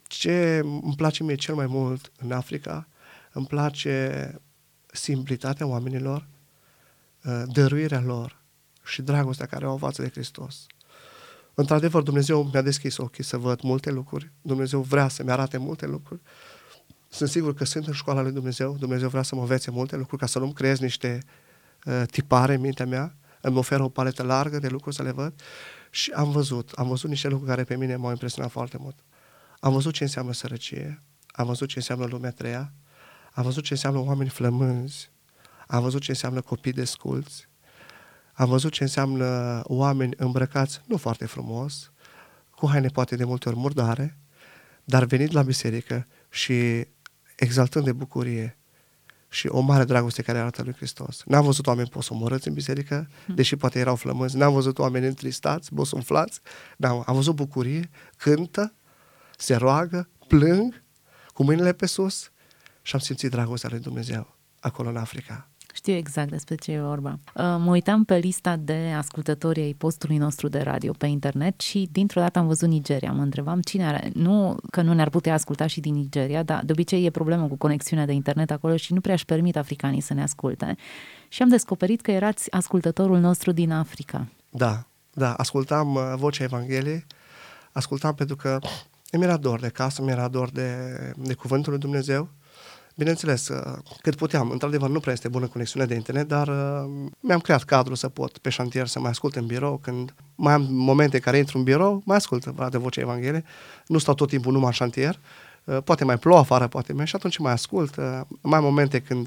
Ce 0.03 0.61
îmi 0.63 0.95
place 0.97 1.23
mie 1.23 1.35
cel 1.35 1.55
mai 1.55 1.67
mult 1.67 2.13
în 2.19 2.33
Africa, 2.33 2.89
îmi 3.33 3.47
place 3.47 4.35
simplitatea 4.87 5.67
oamenilor, 5.67 6.27
uh, 7.25 7.43
dăruirea 7.47 8.01
lor 8.01 8.43
și 8.85 9.03
dragostea 9.03 9.47
care 9.47 9.67
o 9.67 9.71
au 9.71 9.77
față 9.77 10.03
de 10.03 10.09
Hristos. 10.09 10.67
Într-adevăr, 11.55 12.03
Dumnezeu 12.03 12.43
mi-a 12.53 12.63
deschis 12.63 12.97
ochii 12.97 13.25
să 13.25 13.37
văd 13.37 13.61
multe 13.61 13.91
lucruri. 13.91 14.33
Dumnezeu 14.43 14.81
vrea 14.81 15.09
să-mi 15.09 15.31
arate 15.31 15.57
multe 15.57 15.87
lucruri. 15.87 16.21
Sunt 17.09 17.29
sigur 17.29 17.55
că 17.55 17.65
sunt 17.65 17.87
în 17.87 17.93
școala 17.93 18.23
lui 18.23 18.33
Dumnezeu. 18.33 18.77
Dumnezeu 18.79 19.09
vrea 19.09 19.23
să 19.23 19.35
mă 19.35 19.41
învețe 19.41 19.71
multe 19.71 19.97
lucruri 19.97 20.21
ca 20.21 20.27
să 20.27 20.39
nu-mi 20.39 20.53
creez 20.53 20.79
niște 20.79 21.23
uh, 21.85 22.03
tipare 22.11 22.55
în 22.55 22.61
mintea 22.61 22.87
mea. 22.87 23.17
Îmi 23.41 23.57
oferă 23.57 23.83
o 23.83 23.89
paletă 23.89 24.23
largă 24.23 24.59
de 24.59 24.69
lucruri 24.69 24.95
să 24.95 25.03
le 25.03 25.11
văd. 25.11 25.41
Și 25.91 26.11
am 26.11 26.31
văzut, 26.31 26.71
am 26.71 26.89
văzut 26.89 27.11
niște 27.11 27.29
lucruri 27.29 27.51
care 27.51 27.65
pe 27.65 27.77
mine 27.77 27.97
m-au 27.97 28.11
impresionat 28.11 28.51
foarte 28.51 28.77
mult. 28.81 28.97
Am 29.61 29.73
văzut 29.73 29.93
ce 29.93 30.03
înseamnă 30.03 30.33
sărăcie, 30.33 31.03
am 31.27 31.47
văzut 31.47 31.69
ce 31.69 31.79
înseamnă 31.79 32.07
lumea 32.07 32.31
treia, 32.31 32.73
am 33.33 33.45
văzut 33.45 33.65
ce 33.65 33.73
înseamnă 33.73 33.99
oameni 34.01 34.29
flămânzi, 34.29 35.11
am 35.67 35.83
văzut 35.83 36.01
ce 36.01 36.11
înseamnă 36.11 36.41
copii 36.41 36.73
desculți, 36.73 37.49
am 38.33 38.49
văzut 38.49 38.73
ce 38.73 38.83
înseamnă 38.83 39.61
oameni 39.65 40.15
îmbrăcați 40.17 40.81
nu 40.87 40.97
foarte 40.97 41.27
frumos, 41.27 41.93
cu 42.51 42.69
haine 42.69 42.89
poate 42.89 43.17
de 43.17 43.25
multe 43.25 43.49
ori 43.49 43.59
murdare, 43.59 44.19
dar 44.85 45.05
venit 45.05 45.33
la 45.33 45.43
biserică 45.43 46.07
și 46.31 46.87
exaltând 47.37 47.85
de 47.85 47.93
bucurie 47.93 48.59
și 49.29 49.47
o 49.47 49.61
mare 49.61 49.85
dragoste 49.85 50.23
care 50.23 50.39
arată 50.39 50.63
lui 50.63 50.73
Hristos. 50.73 51.23
N-am 51.25 51.45
văzut 51.45 51.67
oameni 51.67 51.89
posomorâți 51.89 52.49
în 52.49 52.55
biserică, 52.55 53.09
deși 53.27 53.57
poate 53.57 53.79
erau 53.79 53.97
flămânzi, 53.97 54.37
n-am 54.37 54.53
văzut 54.53 54.79
oameni 54.79 55.07
întristați, 55.07 55.75
bosumflați, 55.75 56.41
n-am, 56.77 57.03
am 57.07 57.15
văzut 57.15 57.35
bucurie, 57.35 57.91
cântă, 58.17 58.75
se 59.37 59.55
roagă, 59.55 60.09
plâng, 60.29 60.83
cu 61.33 61.45
mâinile 61.45 61.73
pe 61.73 61.87
sus 61.87 62.31
și 62.83 62.95
am 62.95 63.01
simțit 63.01 63.31
dragostea 63.31 63.69
lui 63.73 63.79
Dumnezeu 63.79 64.37
acolo 64.61 64.89
în 64.89 64.97
Africa. 64.97 65.49
Știu 65.77 65.93
exact 65.93 66.31
despre 66.31 66.55
ce 66.55 66.73
e 66.73 66.81
vorba. 66.81 67.11
Uh, 67.11 67.43
mă 67.59 67.71
uitam 67.71 68.05
pe 68.05 68.17
lista 68.17 68.57
de 68.57 68.95
ascultători 68.97 69.61
ai 69.61 69.75
postului 69.75 70.17
nostru 70.17 70.49
de 70.49 70.59
radio 70.59 70.93
pe 70.99 71.07
internet 71.07 71.61
și 71.61 71.89
dintr-o 71.93 72.21
dată 72.21 72.39
am 72.39 72.47
văzut 72.47 72.69
Nigeria. 72.69 73.13
Mă 73.13 73.23
întrebam 73.23 73.61
cine 73.61 73.87
are. 73.87 74.11
Nu 74.15 74.57
că 74.71 74.83
nu 74.83 74.93
ne-ar 74.93 75.09
putea 75.09 75.35
asculta 75.35 75.67
și 75.67 75.81
din 75.81 75.95
Nigeria, 75.95 76.43
dar 76.43 76.65
de 76.65 76.73
obicei 76.73 77.05
e 77.05 77.11
problemă 77.11 77.47
cu 77.47 77.57
conexiunea 77.57 78.07
de 78.07 78.13
internet 78.13 78.51
acolo 78.51 78.77
și 78.77 78.93
nu 78.93 79.01
prea 79.01 79.15
își 79.15 79.25
permit 79.25 79.57
africanii 79.57 80.01
să 80.01 80.15
ne 80.15 80.23
asculte. 80.23 80.77
Și 81.29 81.43
am 81.43 81.49
descoperit 81.49 82.01
că 82.01 82.11
erați 82.11 82.53
ascultătorul 82.53 83.19
nostru 83.19 83.53
din 83.53 83.73
Africa. 83.73 84.29
Da, 84.51 84.87
da, 85.13 85.33
ascultam 85.33 85.95
uh, 85.95 86.13
vocea 86.17 86.45
Evangheliei, 86.45 87.07
ascultam 87.73 88.15
pentru 88.15 88.37
că 88.37 88.59
mi 89.13 89.23
era 89.23 89.37
dor 89.37 89.61
de 89.61 89.69
casă, 89.69 90.03
mi 90.03 90.11
era 90.11 90.29
dor 90.29 90.51
de, 90.51 90.71
de 91.17 91.35
cuvântul 91.35 91.73
lui 91.73 91.81
Dumnezeu 91.81 92.29
Bineînțeles, 92.99 93.49
uh, 93.49 93.79
cât 94.03 94.15
puteam. 94.15 94.51
Într-adevăr, 94.51 94.89
nu 94.89 95.01
prea 95.01 95.13
este 95.13 95.29
bună 95.29 95.47
conexiunea 95.47 95.89
de 95.89 95.95
internet, 95.95 96.29
dar 96.29 96.49
uh, 96.49 97.09
mi-am 97.21 97.41
creat 97.41 97.63
cadru 97.63 97.95
să 97.95 98.09
pot 98.09 98.39
pe 98.39 98.51
șantier 98.51 98.87
să 98.87 99.01
mai 99.01 99.11
ascult 99.11 99.37
în 99.37 99.47
birou. 99.47 99.77
Când 99.77 100.15
mai 100.35 100.53
am 100.53 100.67
momente 100.71 101.19
care 101.19 101.39
intru 101.39 101.59
în 101.59 101.65
birou, 101.65 102.03
mai 102.05 102.17
ascult 102.17 102.71
de 102.71 102.79
vocea 102.79 103.01
Evanghelie. 103.01 103.45
Nu 103.87 103.99
stau 103.99 104.15
tot 104.15 104.29
timpul 104.29 104.53
numai 104.53 104.67
în 104.67 104.73
șantier. 104.73 105.19
Uh, 105.65 105.79
poate 105.85 106.05
mai 106.05 106.19
plouă 106.19 106.39
afară, 106.39 106.69
poate 106.69 106.93
mai 106.93 107.07
și 107.07 107.17
atunci 107.17 107.39
mai 107.39 107.53
ascult. 107.53 107.97
Mai 108.41 108.59
am 108.59 108.65
momente 108.65 109.01
când 109.01 109.27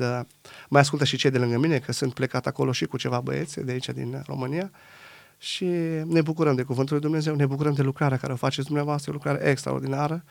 mai 0.69 0.81
ascultă 0.81 1.05
și 1.05 1.17
cei 1.17 1.31
de 1.31 1.37
lângă 1.37 1.57
mine, 1.57 1.79
că 1.79 1.91
sunt 1.91 2.13
plecat 2.13 2.47
acolo 2.47 2.71
și 2.71 2.85
cu 2.85 2.97
ceva 2.97 3.19
băieți 3.19 3.59
de 3.59 3.71
aici 3.71 3.89
din 3.89 4.23
România 4.25 4.71
și 5.37 5.65
ne 6.05 6.21
bucurăm 6.21 6.55
de 6.55 6.63
Cuvântul 6.63 6.93
lui 6.95 7.03
Dumnezeu, 7.03 7.35
ne 7.35 7.45
bucurăm 7.45 7.73
de 7.73 7.81
lucrarea 7.81 8.17
care 8.17 8.33
o 8.33 8.35
faceți 8.35 8.65
dumneavoastră, 8.65 9.11
o 9.11 9.13
lucrare 9.13 9.49
extraordinară. 9.49 10.23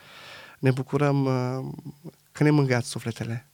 Ne 0.58 0.70
bucurăm 0.70 1.28
că 2.38 2.44
ne 2.44 2.50
mângâiați 2.50 2.88
sufletele. 2.88 3.48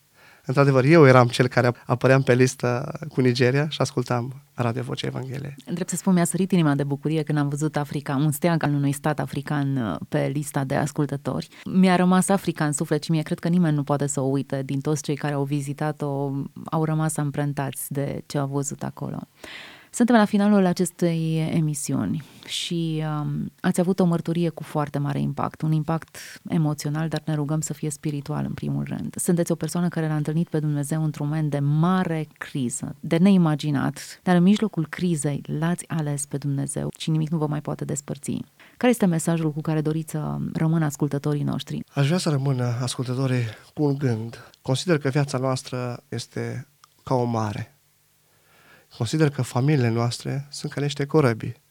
Într-adevăr, 0.47 0.85
eu 0.85 1.07
eram 1.07 1.27
cel 1.27 1.47
care 1.47 1.73
apăream 1.87 2.23
pe 2.23 2.35
listă 2.35 2.99
cu 3.09 3.20
Nigeria 3.20 3.68
și 3.68 3.81
ascultam 3.81 4.42
Radio 4.55 4.83
Vocea 4.83 5.07
Evangheliei. 5.07 5.55
Drept 5.73 5.88
să 5.88 5.97
spun, 5.97 6.12
mi-a 6.12 6.25
sărit 6.25 6.53
inima 6.53 6.75
de 6.75 6.85
bucurie 6.85 7.23
când 7.23 7.38
am 7.38 7.49
văzut 7.49 7.77
Africa, 7.77 8.16
un 8.16 8.31
steag 8.31 8.62
al 8.62 8.75
unui 8.75 8.92
stat 8.92 9.20
african 9.20 9.77
uh, 9.77 9.97
pe 10.09 10.31
lista 10.35 10.64
de 10.64 10.75
ascultători. 10.75 11.49
Mi-a 11.64 11.97
rămas 11.97 12.29
Africa 12.29 12.64
în 12.64 12.73
suflet 12.73 13.03
și 13.03 13.11
mie 13.11 13.23
cred 13.23 13.38
că 13.38 13.49
nimeni 13.49 13.77
nu 13.77 13.83
poate 13.83 14.07
să 14.07 14.20
o 14.20 14.25
uite. 14.25 14.62
Din 14.64 14.81
toți 14.81 15.03
cei 15.03 15.16
care 15.16 15.35
au 15.35 15.44
vizitat-o, 15.44 16.31
au 16.64 16.85
rămas 16.85 17.16
amprentați 17.16 17.92
de 17.92 18.23
ce 18.27 18.38
au 18.38 18.47
văzut 18.47 18.83
acolo. 18.83 19.18
Suntem 19.94 20.16
la 20.16 20.24
finalul 20.24 20.66
acestei 20.66 21.50
emisiuni 21.52 22.22
și 22.46 23.02
um, 23.20 23.52
ați 23.61 23.80
avut 23.80 24.00
o 24.00 24.04
mărturie 24.04 24.48
cu 24.48 24.62
foarte 24.62 24.98
mare 24.98 25.20
impact, 25.20 25.62
un 25.62 25.72
impact 25.72 26.16
emoțional, 26.48 27.09
dar 27.09 27.22
ne 27.24 27.35
rugăm 27.35 27.61
să 27.61 27.72
fie 27.72 27.90
spiritual 27.90 28.44
în 28.44 28.52
primul 28.52 28.85
rând. 28.85 29.14
Sunteți 29.16 29.52
o 29.52 29.54
persoană 29.54 29.88
care 29.88 30.09
l-a 30.09 30.16
întâlnit 30.16 30.48
pe 30.48 30.59
Dumnezeu 30.59 31.04
într-un 31.04 31.26
moment 31.26 31.50
de 31.50 31.59
mare 31.59 32.28
criză, 32.38 32.96
de 33.00 33.16
neimaginat, 33.16 34.20
dar 34.22 34.37
în 34.37 34.42
mijlocul 34.42 34.87
crizei 34.87 35.42
l-ați 35.59 35.88
ales 35.88 36.26
pe 36.26 36.37
Dumnezeu 36.37 36.88
și 36.98 37.11
nimic 37.11 37.28
nu 37.28 37.38
vă 37.38 37.46
mai 37.46 37.61
poate 37.61 37.85
despărți. 37.85 38.40
Care 38.76 38.92
este 38.92 39.07
mesajul 39.07 39.52
cu 39.52 39.61
care 39.61 39.80
doriți 39.80 40.11
să 40.11 40.37
rămână 40.52 40.85
ascultătorii 40.85 41.42
noștri? 41.42 41.85
Aș 41.94 42.07
vrea 42.07 42.18
să 42.18 42.30
rămână 42.30 42.64
ascultătorii 42.83 43.44
cu 43.74 43.85
un 43.85 43.98
gând. 43.98 44.52
Consider 44.62 44.98
că 44.98 45.09
viața 45.09 45.38
noastră 45.38 46.02
este 46.09 46.66
ca 47.02 47.14
o 47.14 47.24
mare 47.24 47.73
Consider 48.96 49.30
că 49.30 49.42
familiile 49.42 49.88
noastre 49.88 50.46
sunt 50.50 50.72
ca 50.72 50.80
niște 50.80 51.07
corăbii. 51.07 51.62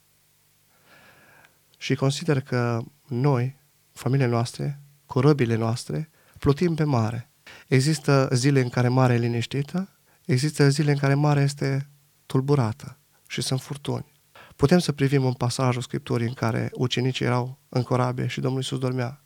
Și 1.77 1.95
consider 1.95 2.41
că 2.41 2.81
noi, 3.07 3.59
familiile 3.91 4.29
noastre, 4.29 4.81
corăbile 5.05 5.55
noastre, 5.55 6.09
plutim 6.39 6.75
pe 6.75 6.83
mare. 6.83 7.31
Există 7.67 8.29
zile 8.33 8.61
în 8.61 8.69
care 8.69 8.87
mare 8.87 9.13
e 9.13 9.17
liniștită, 9.17 9.89
există 10.25 10.69
zile 10.69 10.91
în 10.91 10.97
care 10.97 11.13
mare 11.13 11.41
este 11.41 11.89
tulburată 12.25 12.97
și 13.27 13.41
sunt 13.41 13.61
furtuni. 13.61 14.11
Putem 14.55 14.79
să 14.79 14.91
privim 14.91 15.23
un 15.23 15.33
pasajul 15.33 15.81
Scripturii 15.81 16.27
în 16.27 16.33
care 16.33 16.69
ucenicii 16.73 17.25
erau 17.25 17.59
în 17.69 17.83
corabie 17.83 18.27
și 18.27 18.39
Domnul 18.39 18.59
Iisus 18.59 18.79
dormea 18.79 19.23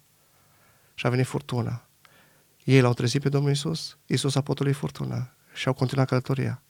și 0.94 1.06
a 1.06 1.10
venit 1.10 1.26
furtuna. 1.26 1.88
Ei 2.64 2.82
l-au 2.82 2.94
trezit 2.94 3.22
pe 3.22 3.30
Domnul 3.30 3.50
Iisus, 3.50 3.98
Iisus 4.06 4.36
a 4.36 4.42
potulit 4.42 4.76
furtuna 4.76 5.34
și 5.54 5.68
au 5.68 5.74
continuat 5.74 6.08
călătoria. 6.08 6.62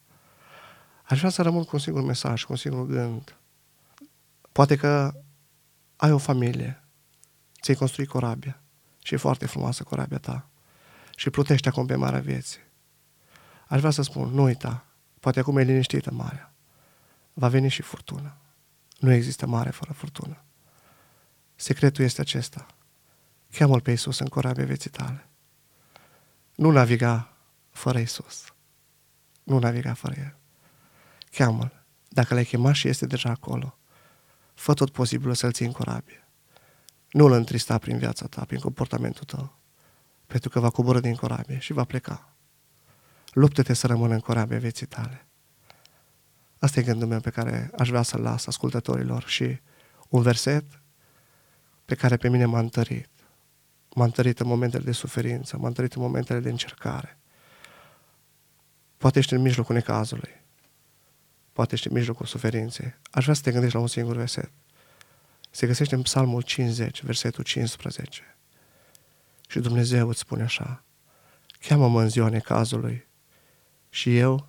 Aș 1.08 1.18
vrea 1.18 1.30
să 1.30 1.42
rămân 1.42 1.64
cu 1.64 1.70
un 1.72 1.78
singur 1.78 2.02
mesaj, 2.02 2.44
cu 2.44 2.52
un 2.52 2.58
singur 2.58 2.86
gând. 2.86 3.36
Poate 4.52 4.76
că 4.76 5.14
ai 5.96 6.12
o 6.12 6.18
familie, 6.18 6.84
ți-ai 7.60 7.76
construit 7.76 8.08
corabia 8.08 8.60
și 9.02 9.14
e 9.14 9.16
foarte 9.16 9.46
frumoasă 9.46 9.82
corabia 9.82 10.18
ta 10.18 10.48
și 11.16 11.30
plutește 11.30 11.68
acum 11.68 11.86
pe 11.86 11.94
marea 11.94 12.20
vieții. 12.20 12.60
Aș 13.66 13.78
vrea 13.78 13.90
să 13.90 14.02
spun, 14.02 14.28
nu 14.28 14.42
uita, 14.42 14.86
poate 15.20 15.40
acum 15.40 15.56
e 15.56 15.62
liniștită 15.62 16.10
marea. 16.12 16.52
Va 17.32 17.48
veni 17.48 17.68
și 17.68 17.82
furtună. 17.82 18.36
Nu 18.98 19.12
există 19.12 19.46
mare 19.46 19.70
fără 19.70 19.92
furtună. 19.92 20.42
Secretul 21.54 22.04
este 22.04 22.20
acesta. 22.20 22.66
Cheamă-L 23.50 23.80
pe 23.80 23.90
Iisus 23.90 24.18
în 24.18 24.26
corabia 24.26 24.64
vieții 24.64 24.90
tale. 24.90 25.28
Nu 26.54 26.70
naviga 26.70 27.32
fără 27.70 27.98
Iisus. 27.98 28.54
Nu 29.42 29.58
naviga 29.58 29.94
fără 29.94 30.14
El 30.18 30.37
cheamă-L. 31.30 31.84
Dacă 32.08 32.34
l-ai 32.34 32.44
chemat 32.44 32.74
și 32.74 32.88
este 32.88 33.06
deja 33.06 33.30
acolo, 33.30 33.78
fă 34.54 34.74
tot 34.74 34.90
posibilul 34.90 35.34
să-l 35.34 35.52
ții 35.52 35.66
în 35.66 35.72
corabie. 35.72 36.28
Nu 37.10 37.24
îl 37.24 37.32
întrista 37.32 37.78
prin 37.78 37.98
viața 37.98 38.26
ta, 38.26 38.44
prin 38.44 38.58
comportamentul 38.60 39.24
tău, 39.24 39.58
pentru 40.26 40.48
că 40.48 40.60
va 40.60 40.70
coboră 40.70 41.00
din 41.00 41.14
corabie 41.14 41.58
și 41.58 41.72
va 41.72 41.84
pleca. 41.84 42.32
Luptă-te 43.32 43.72
să 43.72 43.86
rămână 43.86 44.14
în 44.14 44.20
corabie 44.20 44.58
vieții 44.58 44.86
tale. 44.86 45.26
Asta 46.58 46.80
e 46.80 46.82
gândul 46.82 47.08
meu 47.08 47.20
pe 47.20 47.30
care 47.30 47.70
aș 47.78 47.88
vrea 47.88 48.02
să-l 48.02 48.20
las 48.20 48.46
ascultătorilor 48.46 49.24
și 49.26 49.60
un 50.08 50.22
verset 50.22 50.64
pe 51.84 51.94
care 51.94 52.16
pe 52.16 52.28
mine 52.28 52.44
m-a 52.44 52.58
întărit. 52.58 53.08
M-a 53.94 54.04
întărit 54.04 54.40
în 54.40 54.46
momentele 54.46 54.84
de 54.84 54.92
suferință, 54.92 55.56
m-a 55.56 55.66
întărit 55.66 55.92
în 55.92 56.02
momentele 56.02 56.40
de 56.40 56.48
încercare. 56.48 57.18
Poate 58.96 59.18
ești 59.18 59.32
în 59.32 59.40
mijlocul 59.40 59.74
necazului, 59.74 60.30
poate 61.58 61.74
ești 61.74 61.88
în 61.88 61.92
mijlocul 61.94 62.26
suferinței. 62.26 62.94
Aș 63.10 63.22
vrea 63.22 63.34
să 63.34 63.42
te 63.42 63.50
gândești 63.50 63.74
la 63.74 63.80
un 63.80 63.86
singur 63.86 64.16
verset. 64.16 64.50
Se 65.50 65.66
găsește 65.66 65.94
în 65.94 66.02
Psalmul 66.02 66.42
50, 66.42 67.02
versetul 67.02 67.44
15. 67.44 68.36
Și 69.48 69.58
Dumnezeu 69.58 70.08
îți 70.08 70.18
spune 70.18 70.42
așa, 70.42 70.84
cheamă-mă 71.60 72.02
în 72.02 72.08
ziua 72.08 72.28
necazului 72.28 73.06
și 73.88 74.16
eu 74.16 74.48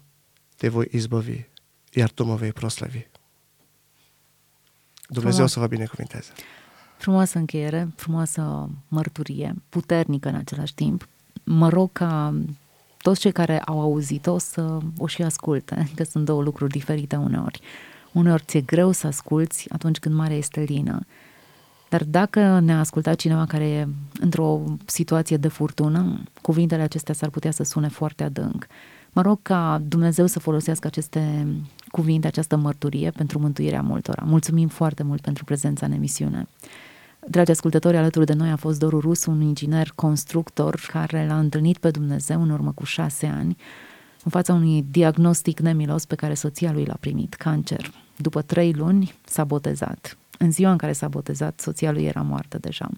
te 0.56 0.70
voi 0.70 0.88
izbăvi, 0.92 1.42
iar 1.94 2.10
tu 2.10 2.24
mă 2.24 2.36
vei 2.36 2.52
proslăvi. 2.52 3.08
Dumnezeu 5.08 5.32
Frumos. 5.32 5.52
să 5.52 5.60
vă 5.60 5.68
binecuvinteze. 5.68 6.32
Frumoasă 6.98 7.38
încheiere, 7.38 7.94
frumoasă 7.96 8.70
mărturie, 8.88 9.56
puternică 9.70 10.30
în 10.30 10.36
același 10.36 10.74
timp. 10.74 11.08
Mă 11.44 11.70
rog 11.70 11.92
ca 11.92 12.42
toți 13.02 13.20
cei 13.20 13.32
care 13.32 13.60
au 13.60 13.80
auzit-o 13.82 14.38
să 14.38 14.78
o 14.98 15.08
și 15.08 15.22
asculte, 15.22 15.92
că 15.96 16.04
sunt 16.04 16.26
două 16.26 16.42
lucruri 16.42 16.72
diferite 16.72 17.16
uneori. 17.16 17.62
Uneori 18.12 18.44
ți-e 18.46 18.62
greu 18.62 18.92
să 18.92 19.08
asculți 19.08 19.70
atunci 19.70 20.00
când 20.00 20.16
mare 20.16 20.34
este 20.34 20.62
lină. 20.62 21.06
Dar 21.90 22.04
dacă 22.04 22.60
ne-a 22.60 22.80
ascultat 22.80 23.16
cineva 23.16 23.46
care 23.46 23.68
e 23.68 23.88
într-o 24.20 24.64
situație 24.86 25.38
de 25.38 25.48
furtună, 25.48 26.24
cuvintele 26.42 26.82
acestea 26.82 27.14
s-ar 27.14 27.30
putea 27.30 27.52
să 27.52 27.64
sune 27.64 27.88
foarte 27.88 28.24
adânc. 28.24 28.68
Mă 29.12 29.22
rog 29.22 29.40
ca 29.42 29.82
Dumnezeu 29.88 30.26
să 30.26 30.40
folosească 30.40 30.88
aceste 30.88 31.48
cuvinte, 31.92 32.28
această 32.28 32.56
mărturie 32.56 33.10
pentru 33.10 33.40
mântuirea 33.40 33.82
multora. 33.82 34.24
Mulțumim 34.26 34.68
foarte 34.68 35.04
mult 35.04 35.22
pentru 35.22 35.44
prezența 35.44 35.86
în 35.86 35.92
emisiune. 35.92 36.48
Dragi 37.32 37.52
ascultători, 37.52 37.98
alături 37.98 38.26
de 38.26 38.34
noi 38.34 38.50
a 38.50 38.56
fost 38.56 38.80
Doru 38.80 39.00
Rus, 39.00 39.26
un 39.26 39.42
inginer 39.42 39.92
constructor 39.96 40.88
care 40.92 41.26
l-a 41.28 41.40
întâlnit 41.40 41.78
pe 41.78 41.92
Dumnezeu 41.92 42.42
în 42.42 42.50
urmă 42.50 42.72
cu 42.72 42.84
șase 42.84 43.26
ani, 43.26 43.58
în 44.24 44.32
fața 44.32 44.54
unui 44.54 44.86
diagnostic 44.92 45.60
nemilos 45.60 46.06
pe 46.06 46.16
care 46.16 46.34
soția 46.34 46.72
lui 46.72 46.86
l-a 46.86 46.98
primit, 47.00 47.34
cancer. 47.34 47.92
După 48.18 48.42
trei 48.42 48.74
luni 48.74 49.14
s-a 49.26 49.44
botezat. 49.44 50.18
În 50.38 50.52
ziua 50.52 50.72
în 50.72 50.78
care 50.78 50.92
s-a 50.92 51.08
botezat, 51.08 51.60
soția 51.60 51.92
lui 51.92 52.06
era 52.06 52.22
moartă 52.22 52.58
deja. 52.58 52.90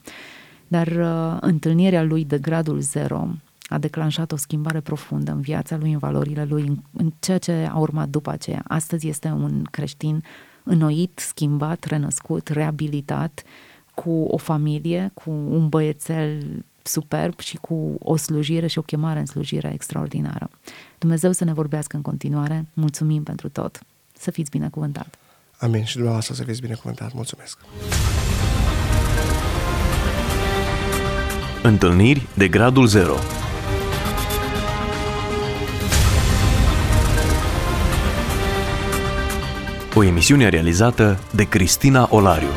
Dar 0.68 0.88
uh, 0.88 1.38
întâlnirea 1.40 2.04
lui 2.04 2.26
de 2.26 2.38
gradul 2.38 2.80
zero 2.80 3.28
a 3.68 3.78
declanșat 3.78 4.32
o 4.32 4.36
schimbare 4.36 4.80
profundă 4.80 5.32
în 5.32 5.42
viața 5.42 5.78
lui, 5.78 5.92
în 5.92 5.98
valorile 5.98 6.46
lui, 6.50 6.68
în, 6.68 6.78
în 6.94 7.14
ceea 7.20 7.38
ce 7.38 7.70
a 7.72 7.78
urmat 7.78 8.10
după 8.10 8.30
aceea. 8.30 8.64
Astăzi 8.68 9.08
este 9.08 9.28
un 9.28 9.64
creștin 9.72 10.24
înnoit, 10.64 11.20
schimbat, 11.20 11.84
renăscut, 11.84 12.48
reabilitat, 12.48 13.44
cu 14.04 14.26
o 14.28 14.38
familie, 14.38 15.12
cu 15.14 15.30
un 15.30 15.70
băiețel 15.70 16.44
superb 16.82 17.40
și 17.40 17.58
cu 17.58 17.96
o 18.00 18.16
slujire 18.16 18.68
și 18.68 18.78
o 18.78 18.82
chemare 18.82 19.20
în 19.20 19.26
slujire 19.26 19.72
extraordinară. 19.74 20.50
Dumnezeu 20.98 21.32
să 21.32 21.44
ne 21.44 21.54
vorbească 21.54 21.96
în 21.96 22.02
continuare. 22.02 22.66
Mulțumim 22.74 23.24
pentru 23.24 23.50
tot. 23.50 23.80
Să 24.18 24.32
fiți 24.32 24.50
binecuvântat. 24.50 25.16
Amin. 25.58 25.84
Și 25.84 25.94
dumneavoastră 25.94 26.34
să 26.34 26.44
fiți 26.44 26.62
binecuvântat. 26.62 27.14
Mulțumesc. 27.14 27.58
Întâlniri 31.64 32.28
de 32.34 32.48
gradul 32.48 32.86
0 32.86 33.14
O 39.96 40.04
emisiune 40.04 40.50
realizată 40.50 41.20
de 41.36 41.44
Cristina 41.44 42.08
Olariu. 42.12 42.50